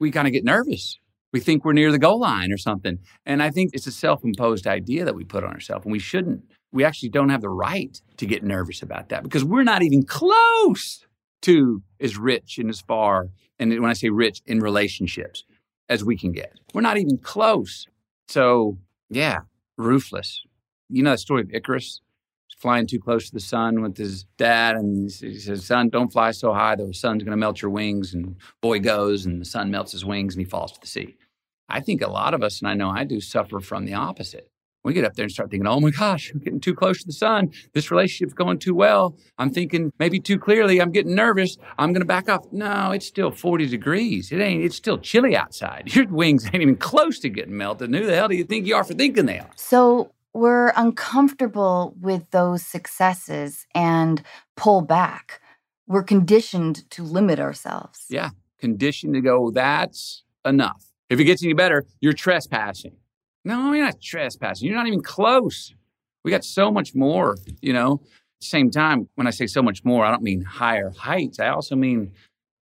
We 0.00 0.10
kind 0.10 0.26
of 0.26 0.32
get 0.32 0.44
nervous. 0.44 0.98
We 1.32 1.40
think 1.40 1.64
we're 1.64 1.74
near 1.74 1.92
the 1.92 1.98
goal 1.98 2.20
line 2.20 2.52
or 2.52 2.56
something. 2.56 2.98
And 3.26 3.42
I 3.42 3.50
think 3.50 3.70
it's 3.74 3.86
a 3.86 3.92
self-imposed 3.92 4.66
idea 4.66 5.04
that 5.04 5.14
we 5.14 5.24
put 5.24 5.44
on 5.44 5.50
ourselves, 5.50 5.84
and 5.84 5.92
we 5.92 5.98
shouldn't. 5.98 6.42
We 6.72 6.84
actually 6.84 7.10
don't 7.10 7.28
have 7.28 7.42
the 7.42 7.50
right 7.50 8.00
to 8.16 8.26
get 8.26 8.42
nervous 8.42 8.82
about 8.82 9.08
that 9.10 9.22
because 9.22 9.44
we're 9.44 9.62
not 9.62 9.82
even 9.82 10.04
close 10.04 11.06
to 11.42 11.82
as 12.00 12.16
rich 12.16 12.58
and 12.58 12.68
as 12.70 12.80
far, 12.80 13.28
and 13.58 13.70
when 13.80 13.90
I 13.90 13.94
say 13.94 14.08
rich, 14.08 14.40
in 14.46 14.60
relationships 14.60 15.44
as 15.88 16.04
we 16.04 16.16
can 16.16 16.32
get. 16.32 16.52
We're 16.74 16.82
not 16.82 16.98
even 16.98 17.18
close. 17.18 17.86
So, 18.28 18.78
yeah, 19.08 19.38
ruthless. 19.76 20.42
You 20.88 21.02
know 21.02 21.12
the 21.12 21.18
story 21.18 21.42
of 21.42 21.50
Icarus? 21.52 22.00
Flying 22.58 22.86
too 22.86 22.98
close 22.98 23.26
to 23.26 23.34
the 23.34 23.40
sun 23.40 23.82
with 23.82 23.96
his 23.96 24.24
dad, 24.36 24.74
and 24.74 25.10
he 25.10 25.38
says, 25.38 25.64
Son, 25.64 25.88
don't 25.90 26.12
fly 26.12 26.32
so 26.32 26.52
high. 26.52 26.74
The 26.74 26.92
sun's 26.92 27.22
going 27.22 27.30
to 27.30 27.36
melt 27.36 27.62
your 27.62 27.70
wings. 27.70 28.14
And 28.14 28.36
boy 28.60 28.80
goes, 28.80 29.26
and 29.26 29.40
the 29.40 29.44
sun 29.44 29.70
melts 29.70 29.92
his 29.92 30.04
wings, 30.04 30.34
and 30.34 30.44
he 30.44 30.50
falls 30.50 30.72
to 30.72 30.80
the 30.80 30.86
sea. 30.86 31.16
I 31.68 31.80
think 31.80 32.02
a 32.02 32.10
lot 32.10 32.34
of 32.34 32.42
us, 32.42 32.60
and 32.60 32.68
I 32.68 32.74
know 32.74 32.90
I 32.90 33.04
do, 33.04 33.20
suffer 33.20 33.60
from 33.60 33.84
the 33.84 33.94
opposite. 33.94 34.50
We 34.84 34.94
get 34.94 35.04
up 35.04 35.14
there 35.14 35.24
and 35.24 35.32
start 35.32 35.50
thinking, 35.50 35.66
oh 35.66 35.80
my 35.80 35.90
gosh, 35.90 36.30
I'm 36.32 36.38
getting 36.38 36.60
too 36.60 36.74
close 36.74 37.00
to 37.00 37.06
the 37.06 37.12
sun. 37.12 37.50
This 37.74 37.90
relationship's 37.90 38.32
going 38.32 38.58
too 38.58 38.74
well. 38.74 39.18
I'm 39.36 39.50
thinking 39.50 39.92
maybe 39.98 40.18
too 40.18 40.38
clearly. 40.38 40.80
I'm 40.80 40.92
getting 40.92 41.14
nervous. 41.14 41.58
I'm 41.78 41.92
going 41.92 42.00
to 42.00 42.06
back 42.06 42.28
off. 42.28 42.46
No, 42.52 42.92
it's 42.92 43.06
still 43.06 43.30
40 43.30 43.66
degrees. 43.66 44.32
It 44.32 44.40
ain't, 44.40 44.64
it's 44.64 44.76
still 44.76 44.96
chilly 44.96 45.36
outside. 45.36 45.92
Your 45.94 46.06
wings 46.06 46.46
ain't 46.46 46.62
even 46.62 46.76
close 46.76 47.18
to 47.20 47.28
getting 47.28 47.56
melted. 47.56 47.90
And 47.90 47.96
who 47.96 48.06
the 48.06 48.14
hell 48.14 48.28
do 48.28 48.36
you 48.36 48.44
think 48.44 48.66
you 48.66 48.76
are 48.76 48.84
for 48.84 48.94
thinking 48.94 49.26
they 49.26 49.40
are? 49.40 49.50
So, 49.56 50.12
we're 50.38 50.72
uncomfortable 50.76 51.94
with 52.00 52.30
those 52.30 52.64
successes 52.64 53.66
and 53.74 54.22
pull 54.56 54.80
back. 54.80 55.40
We're 55.86 56.02
conditioned 56.02 56.88
to 56.90 57.02
limit 57.02 57.40
ourselves. 57.40 58.06
Yeah. 58.08 58.30
Conditioned 58.60 59.14
to 59.14 59.20
go, 59.20 59.50
that's 59.50 60.24
enough. 60.44 60.84
If 61.10 61.20
it 61.20 61.24
gets 61.24 61.42
any 61.42 61.54
better, 61.54 61.86
you're 62.00 62.12
trespassing. 62.12 62.96
No, 63.44 63.72
you're 63.72 63.84
not 63.84 64.00
trespassing. 64.00 64.68
You're 64.68 64.76
not 64.76 64.86
even 64.86 65.02
close. 65.02 65.74
We 66.24 66.30
got 66.30 66.44
so 66.44 66.70
much 66.70 66.94
more, 66.94 67.36
you 67.62 67.72
know. 67.72 68.00
Same 68.40 68.70
time, 68.70 69.08
when 69.14 69.26
I 69.26 69.30
say 69.30 69.46
so 69.46 69.62
much 69.62 69.84
more, 69.84 70.04
I 70.04 70.10
don't 70.10 70.22
mean 70.22 70.42
higher 70.42 70.90
heights. 70.90 71.40
I 71.40 71.48
also 71.48 71.74
mean 71.74 72.12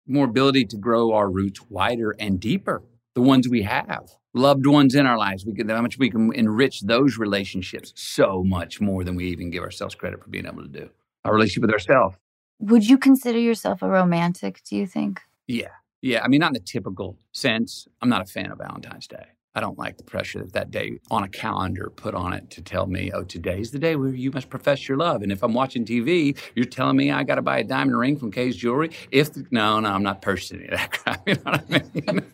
more 0.07 0.25
ability 0.25 0.65
to 0.67 0.77
grow 0.77 1.13
our 1.13 1.29
roots 1.29 1.61
wider 1.69 2.15
and 2.19 2.39
deeper, 2.39 2.83
the 3.15 3.21
ones 3.21 3.49
we 3.49 3.63
have. 3.63 4.09
Loved 4.37 4.67
ones 4.67 4.95
in 4.95 5.07
our 5.07 5.17
lives, 5.17 5.47
we 5.47 5.55
can 5.55 5.67
how 5.67 5.81
much 5.81 5.97
we 5.97 6.11
can 6.11 6.31
enrich 6.35 6.83
those 6.83 7.17
relationships 7.17 7.95
so 7.97 8.45
much 8.45 8.83
more 8.83 9.03
than 9.03 9.17
we 9.17 9.29
even 9.29 9.49
give 9.49 9.63
ourselves 9.63 9.95
credit 9.95 10.23
for 10.23 10.29
being 10.29 10.45
able 10.45 10.61
to 10.61 10.69
do. 10.69 10.91
Our 11.25 11.33
relationship 11.33 11.63
with 11.63 11.71
ourselves. 11.71 12.19
Would 12.59 12.87
you 12.87 12.99
consider 12.99 13.39
yourself 13.39 13.81
a 13.81 13.89
romantic, 13.89 14.61
do 14.69 14.77
you 14.77 14.87
think? 14.87 15.23
Yeah. 15.47 15.71
Yeah. 16.03 16.23
I 16.23 16.29
mean, 16.29 16.41
not 16.41 16.49
in 16.49 16.53
the 16.53 16.61
typical 16.61 17.17
sense. 17.33 17.89
I'm 18.03 18.11
not 18.11 18.21
a 18.21 18.27
fan 18.27 18.53
of 18.53 18.59
Valentine's 18.59 19.07
Day. 19.07 19.25
I 19.57 19.61
don't 19.61 19.79
like 19.79 19.97
the 19.97 20.05
pressure 20.05 20.41
that 20.41 20.53
that 20.53 20.71
day 20.71 21.01
on 21.11 21.23
a 21.23 21.29
calendar 21.29 21.91
put 21.97 22.15
on 22.15 22.35
it 22.35 22.51
to 22.51 22.63
tell 22.63 22.87
me, 22.87 23.11
oh, 23.13 23.23
today's 23.25 23.71
the 23.71 23.79
day 23.79 23.97
where 23.97 24.11
you 24.11 24.31
must 24.31 24.51
profess 24.51 24.87
your 24.87 24.99
love. 24.99 25.23
And 25.23 25.33
if 25.33 25.43
I'm 25.43 25.55
watching 25.55 25.87
TV, 25.87 26.37
you're 26.55 26.67
telling 26.67 26.97
me 26.97 27.11
I 27.11 27.23
got 27.23 27.37
to 27.37 27.43
buy 27.43 27.59
a 27.59 27.65
diamond 27.65 27.99
ring 27.99 28.19
from 28.19 28.31
Kay's 28.31 28.55
Jewelry. 28.55 28.91
If 29.11 29.33
the, 29.33 29.47
no, 29.51 29.81
no, 29.81 29.89
I'm 29.89 30.03
not 30.03 30.21
purchasing 30.21 30.67
that 30.71 30.91
crap. 30.93 31.27
You 31.27 31.35
know 31.37 31.41
what 31.45 31.65
I 31.71 31.83
mean? 31.95 32.27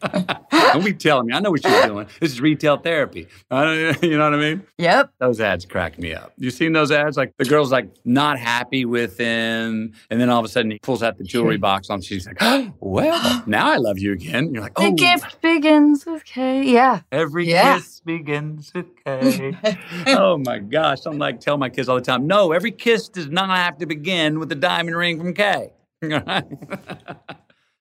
don't 0.72 0.84
be 0.84 0.94
telling 0.94 1.26
me. 1.26 1.34
I 1.34 1.40
know 1.40 1.50
what 1.50 1.62
you're 1.64 1.86
doing. 1.86 2.06
This 2.20 2.32
is 2.32 2.40
retail 2.40 2.76
therapy. 2.76 3.28
You 4.02 4.18
know 4.18 4.24
what 4.24 4.34
I 4.34 4.38
mean? 4.38 4.66
Yep. 4.78 5.12
Those 5.18 5.40
ads 5.40 5.64
crack 5.64 5.98
me 5.98 6.12
up. 6.14 6.32
You 6.36 6.50
seen 6.50 6.72
those 6.72 6.90
ads? 6.90 7.16
Like 7.16 7.32
the 7.36 7.44
girl's 7.44 7.70
like 7.70 7.88
not 8.04 8.38
happy 8.38 8.84
with 8.84 9.16
him, 9.16 9.92
and 10.10 10.20
then 10.20 10.28
all 10.28 10.40
of 10.40 10.44
a 10.44 10.48
sudden 10.48 10.70
he 10.70 10.78
pulls 10.80 11.02
out 11.02 11.18
the 11.18 11.24
jewelry 11.24 11.58
box 11.58 11.88
on. 11.88 12.00
She's 12.00 12.26
like, 12.26 12.38
oh, 12.40 12.72
well, 12.80 13.42
now 13.46 13.70
I 13.70 13.76
love 13.76 13.98
you 13.98 14.12
again. 14.12 14.52
You're 14.52 14.62
like, 14.62 14.72
oh, 14.76 14.90
The 14.90 14.96
gift 14.96 15.40
begins 15.40 16.04
with 16.06 16.24
Kay. 16.24 16.64
Yeah. 16.64 17.02
Every 17.12 17.48
Yeah. 17.48 17.74
kiss 17.76 18.00
begins 18.00 18.72
with 18.74 18.86
Kay. 19.04 19.54
oh 20.08 20.38
my 20.38 20.58
gosh. 20.58 21.00
I'm 21.04 21.18
like, 21.18 21.40
tell 21.40 21.58
my 21.58 21.68
kids 21.68 21.88
all 21.88 21.96
the 21.96 22.02
time, 22.02 22.26
no, 22.26 22.52
every 22.52 22.72
kiss 22.72 23.08
does 23.08 23.28
not 23.28 23.50
have 23.50 23.76
to 23.78 23.86
begin 23.86 24.38
with 24.38 24.50
a 24.50 24.54
diamond 24.56 24.96
ring 24.96 25.18
from 25.18 25.34
Kay. 25.34 25.72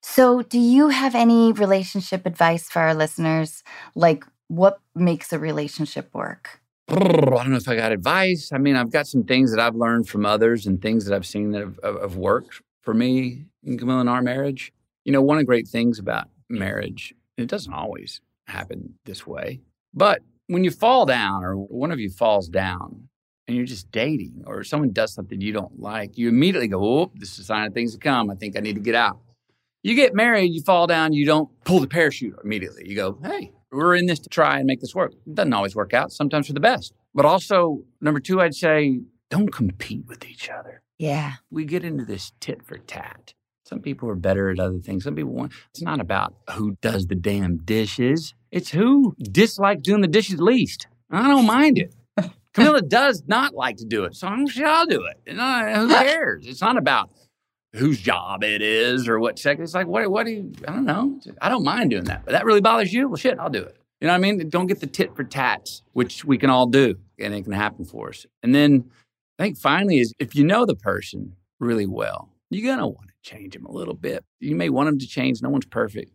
So, 0.04 0.42
do 0.42 0.58
you 0.60 0.90
have 0.90 1.14
any 1.14 1.52
relationship 1.54 2.26
advice 2.26 2.68
for 2.68 2.80
our 2.80 2.96
listeners? 2.96 3.64
Like, 3.94 4.26
what 4.48 4.80
makes 4.96 5.32
a 5.32 5.38
relationship 5.38 6.10
work? 6.14 6.60
I 6.90 6.96
don't 6.96 7.52
know 7.52 7.56
if 7.58 7.70
I 7.70 7.76
got 7.76 7.92
advice. 7.92 8.50
I 8.52 8.58
mean, 8.58 8.76
I've 8.76 8.92
got 8.92 9.08
some 9.08 9.24
things 9.24 9.52
that 9.52 9.60
I've 9.60 9.76
learned 9.76 10.10
from 10.10 10.26
others 10.26 10.66
and 10.66 10.82
things 10.82 11.06
that 11.06 11.16
I've 11.16 11.26
seen 11.28 11.52
that 11.52 11.62
have, 11.62 11.80
have 11.84 12.02
have 12.02 12.16
worked 12.16 12.62
for 12.82 12.94
me 12.96 13.46
and 13.64 13.80
Camila 13.80 14.02
in 14.02 14.08
our 14.08 14.24
marriage. 14.24 14.74
You 15.06 15.12
know, 15.12 15.22
one 15.22 15.38
of 15.38 15.42
the 15.42 15.46
great 15.46 15.68
things 15.68 16.00
about 16.00 16.30
marriage, 16.50 17.14
and 17.38 17.44
it 17.44 17.48
doesn't 17.50 17.72
always 17.72 18.22
happen 18.52 18.96
this 19.06 19.26
way, 19.26 19.62
but 19.94 20.22
when 20.48 20.64
you 20.64 20.72
fall 20.72 21.06
down 21.06 21.44
or 21.44 21.56
one 21.56 21.92
of 21.92 22.00
you 22.00 22.10
falls 22.10 22.50
down 22.50 23.08
and 23.48 23.56
you're 23.56 23.66
just 23.66 23.90
dating 23.92 24.44
or 24.46 24.64
someone 24.64 24.92
does 24.92 25.14
something 25.14 25.40
you 25.40 25.54
don't 25.54 25.80
like, 25.80 26.18
you 26.18 26.28
immediately 26.28 26.68
go, 26.68 26.84
oh, 26.84 27.12
this 27.16 27.34
is 27.34 27.40
a 27.40 27.44
sign 27.44 27.66
of 27.66 27.74
things 27.74 27.94
to 27.94 28.00
come. 28.00 28.30
I 28.30 28.36
think 28.36 28.58
I 28.58 28.60
need 28.60 28.76
to 28.76 28.82
get 28.82 28.96
out. 28.96 29.20
You 29.84 29.96
get 29.96 30.14
married, 30.14 30.54
you 30.54 30.62
fall 30.62 30.88
down, 30.88 31.14
you 31.14 31.26
don't 31.26 31.50
pull 31.64 31.80
the 31.80 31.88
parachute 31.88 32.36
immediately. 32.44 32.84
You 32.86 32.96
go, 32.96 33.18
hey, 33.24 33.52
we're 33.72 33.96
in 33.96 34.06
this 34.06 34.20
to 34.20 34.30
try 34.30 34.58
and 34.58 34.68
make 34.68 34.82
this 34.82 34.94
work. 34.94 35.14
It 35.26 35.36
doesn't 35.36 35.54
always 35.54 35.76
work 35.76 35.94
out, 35.94 36.12
sometimes 36.12 36.48
for 36.48 36.54
the 36.54 36.60
best. 36.60 36.94
But 37.14 37.26
also, 37.26 37.84
number 38.00 38.20
two, 38.20 38.42
I'd 38.42 38.54
say 38.54 39.00
don't 39.30 39.52
compete 39.52 40.06
with 40.08 40.26
each 40.26 40.50
other. 40.50 40.82
Yeah. 41.00 41.36
We 41.50 41.66
get 41.66 41.84
into 41.84 42.06
this 42.06 42.34
tit 42.40 42.62
for 42.64 42.78
tat. 42.78 43.34
Some 43.66 43.80
people 43.80 44.10
are 44.10 44.16
better 44.16 44.50
at 44.50 44.60
other 44.60 44.80
things. 44.80 45.06
Some 45.06 45.16
people 45.16 45.32
want, 45.32 45.54
it's 45.70 45.82
not 45.82 46.02
about 46.02 46.36
who 46.52 46.76
does 46.82 47.08
the 47.08 47.16
damn 47.16 47.58
dishes, 47.58 48.36
it's 48.52 48.70
who 48.70 49.16
dislikes 49.22 49.82
doing 49.82 50.02
the 50.02 50.08
dishes 50.08 50.40
least. 50.40 50.88
I 51.10 51.28
don't 51.28 51.46
mind 51.46 51.78
it. 51.78 51.94
Camila 52.54 52.88
does 52.88 53.24
not 53.28 53.54
like 53.54 53.78
to 53.78 53.86
do 53.86 54.04
it, 54.04 54.16
so 54.16 54.28
I'm 54.28 54.48
sure 54.48 54.68
I'll 54.68 54.86
do 54.86 55.06
it. 55.06 55.38
I, 55.40 55.74
who 55.76 55.88
cares? 55.90 56.46
It's 56.48 56.62
not 56.62 56.78
about 56.78 57.10
whose 57.74 58.00
job 58.00 58.44
it 58.44 58.62
is 58.62 59.08
or 59.08 59.20
what 59.20 59.40
second. 59.40 59.64
It's 59.64 59.74
like, 59.74 59.88
what, 59.88 60.10
what 60.12 60.26
do 60.26 60.34
you, 60.34 60.52
I 60.68 60.74
don't 60.74 60.86
know. 60.86 61.20
I 61.42 61.50
don't 61.50 61.64
mind 61.64 61.92
doing 61.92 62.04
that. 62.06 62.26
But 62.26 62.34
that 62.34 62.46
really 62.46 62.62
bothers 62.62 62.94
you? 62.94 63.08
Well, 63.08 63.18
shit, 63.18 63.40
I'll 63.40 63.50
do 63.50 63.64
it. 63.64 63.78
You 64.02 64.08
know 64.08 64.14
what 64.14 64.18
I 64.18 64.22
mean? 64.22 64.50
Don't 64.50 64.68
get 64.68 64.80
the 64.80 64.88
tit 64.88 65.16
for 65.16 65.24
tats, 65.24 65.84
which 65.94 66.26
we 66.26 66.38
can 66.38 66.50
all 66.50 66.66
do 66.66 66.96
and 67.20 67.34
it 67.34 67.44
can 67.44 67.54
happen 67.54 67.86
for 67.86 68.10
us. 68.10 68.26
And 68.44 68.54
then 68.54 68.90
I 69.40 69.44
think 69.44 69.58
finally 69.58 70.00
is 70.00 70.14
if 70.20 70.36
you 70.36 70.44
know 70.44 70.66
the 70.66 70.76
person 70.76 71.36
really 71.60 71.86
well, 71.86 72.30
you're 72.50 72.66
going 72.66 72.80
to 72.80 72.88
want 72.88 73.08
to 73.10 73.14
change 73.22 73.54
them 73.54 73.66
a 73.66 73.72
little 73.72 73.94
bit. 73.94 74.26
You 74.40 74.56
may 74.56 74.70
want 74.70 74.88
them 74.88 75.00
to 75.00 75.08
change. 75.08 75.42
No 75.42 75.50
one's 75.50 75.66
perfect. 75.66 76.12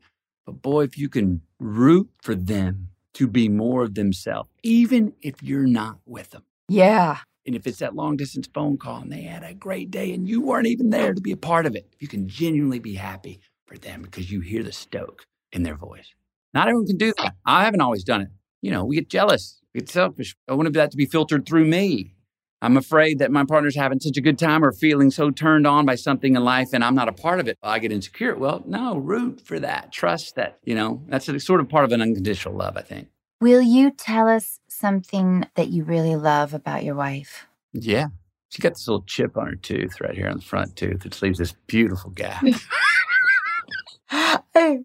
But 0.47 0.63
boy, 0.63 0.85
if 0.85 0.97
you 0.97 1.09
can 1.09 1.43
root 1.59 2.09
for 2.23 2.35
them 2.35 2.89
to 3.15 3.27
be 3.27 3.49
more 3.49 3.83
of 3.83 3.95
themselves, 3.95 4.49
even 4.63 5.13
if 5.21 5.43
you're 5.43 5.67
not 5.67 5.99
with 6.07 6.31
them. 6.31 6.45
Yeah. 6.69 7.19
And 7.47 7.55
if 7.55 7.67
it's 7.67 7.79
that 7.79 7.95
long 7.95 8.17
distance 8.17 8.49
phone 8.53 8.77
call 8.77 9.03
and 9.03 9.13
they 9.13 9.23
had 9.23 9.45
a 9.45 9.55
great 9.55 9.91
day 9.91 10.13
and 10.13 10.29
you 10.29 10.41
weren't 10.41 10.67
even 10.67 10.91
there 10.91 11.15
to 11.15 11.21
be 11.21 11.33
a 11.33 11.37
part 11.37 11.67
of 11.67 11.77
it, 11.77 11.95
you 11.99 12.09
can 12.09 12.29
genuinely 12.29 12.79
be 12.79 12.95
happy 12.95 13.41
for 13.67 13.79
them 13.79 14.03
because 14.03 14.31
you 14.31 14.41
hear 14.41 14.63
the 14.63 14.73
stoke 14.73 15.25
in 15.53 15.63
their 15.63 15.77
voice. 15.77 16.15
Not 16.55 16.69
everyone 16.69 16.87
can 16.87 16.97
do 16.97 17.13
that. 17.19 17.35
I 17.45 17.65
haven't 17.65 17.81
always 17.81 18.05
done 18.05 18.23
it. 18.23 18.29
You 18.63 18.71
know, 18.71 18.85
we 18.85 18.97
get 18.97 19.09
jealous, 19.09 19.61
we 19.73 19.81
get 19.81 19.89
selfish. 19.89 20.35
I 20.49 20.55
want 20.55 20.73
that 20.73 20.91
to 20.91 20.97
be 20.97 21.07
filtered 21.07 21.47
through 21.47 21.67
me. 21.67 22.16
I'm 22.63 22.77
afraid 22.77 23.19
that 23.19 23.31
my 23.31 23.45
partner's 23.45 23.77
having 23.77 24.01
such 24.01 24.17
a 24.17 24.21
good 24.21 24.39
time 24.39 24.65
or 24.65 24.73
feeling 24.73 25.11
so 25.11 25.31
turned 25.31 25.67
on 25.67 25.85
by 25.85 25.95
something 25.95 26.35
in 26.35 26.43
life 26.43 26.69
and 26.73 26.83
I'm 26.83 26.95
not 26.95 27.09
a 27.09 27.13
part 27.13 27.39
of 27.39 27.49
it. 27.49 27.59
I 27.63 27.79
get 27.79 27.93
insecure. 27.93 28.35
Well, 28.35 28.63
no, 28.67 28.97
root 28.97 29.43
for 29.45 29.61
that. 29.61 29.93
Trust 29.93 30.37
that, 30.37 30.59
you 30.65 30.75
know, 30.75 31.03
that's 31.09 31.29
a 31.29 31.39
sort 31.39 31.61
of 31.61 31.69
part 31.69 31.85
of 31.85 31.93
an 31.93 32.01
unconditional 32.01 32.55
love, 32.55 32.77
I 32.77 32.83
think. 32.83 33.09
Will 33.41 33.61
you 33.61 33.91
tell 33.91 34.29
us 34.29 34.61
something 34.69 35.45
that 35.55 35.69
you 35.69 35.85
really 35.85 36.17
love 36.17 36.55
about 36.55 36.85
your 36.85 36.95
wife? 36.95 37.47
Yeah. 37.75 38.07
She 38.49 38.63
got 38.63 38.71
this 38.71 38.89
little 38.89 39.03
chip 39.03 39.37
on 39.37 39.47
her 39.49 39.57
tooth 39.57 40.01
right 40.01 40.15
here 40.15 40.29
on 40.29 40.37
the 40.37 40.43
front 40.43 40.77
tooth, 40.77 41.05
which 41.05 41.21
leaves 41.21 41.39
this 41.39 41.55
beautiful 41.67 42.11
gap. 42.11 42.43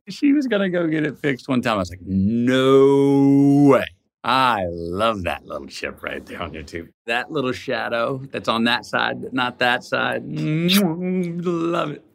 she 0.09 0.33
was 0.33 0.47
going 0.47 0.61
to 0.61 0.69
go 0.69 0.87
get 0.87 1.05
it 1.05 1.17
fixed 1.17 1.47
one 1.47 1.61
time. 1.61 1.75
I 1.75 1.77
was 1.77 1.89
like, 1.89 2.01
no 2.01 3.69
way. 3.69 3.85
I 4.23 4.65
love 4.69 5.23
that 5.23 5.45
little 5.45 5.67
chip 5.67 6.03
right 6.03 6.23
there 6.25 6.41
on 6.41 6.53
your 6.53 6.63
tooth. 6.63 6.89
That 7.07 7.31
little 7.31 7.51
shadow 7.51 8.21
that's 8.31 8.47
on 8.47 8.65
that 8.65 8.85
side, 8.85 9.21
but 9.21 9.33
not 9.33 9.59
that 9.59 9.83
side. 9.83 10.23
Love 10.25 11.91
it. 11.91 12.05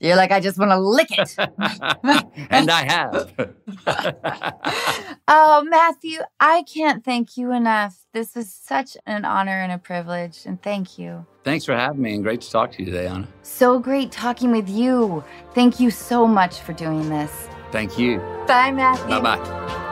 You're 0.00 0.16
like, 0.16 0.30
I 0.30 0.40
just 0.40 0.58
want 0.58 0.70
to 0.70 0.78
lick 0.78 1.08
it. 1.10 1.34
and 2.50 2.70
I 2.70 2.84
have. 2.90 3.52
oh, 5.28 5.62
Matthew, 5.68 6.20
I 6.38 6.62
can't 6.62 7.04
thank 7.04 7.36
you 7.36 7.52
enough. 7.52 7.98
This 8.14 8.34
was 8.34 8.50
such 8.50 8.96
an 9.04 9.26
honor 9.26 9.60
and 9.60 9.72
a 9.72 9.78
privilege, 9.78 10.46
and 10.46 10.60
thank 10.62 10.98
you. 10.98 11.26
Thanks 11.44 11.66
for 11.66 11.74
having 11.74 12.00
me 12.00 12.14
and 12.14 12.22
great 12.22 12.40
to 12.40 12.50
talk 12.50 12.72
to 12.72 12.78
you 12.78 12.86
today, 12.86 13.08
Anna. 13.08 13.28
So 13.42 13.78
great 13.78 14.10
talking 14.10 14.52
with 14.52 14.70
you. 14.70 15.22
Thank 15.54 15.78
you 15.80 15.90
so 15.90 16.26
much 16.26 16.60
for 16.60 16.72
doing 16.72 17.10
this. 17.10 17.48
Thank 17.70 17.98
you. 17.98 18.20
Bye, 18.46 18.70
Matthew. 18.70 19.20
Bye 19.20 19.36
bye. 19.36 19.86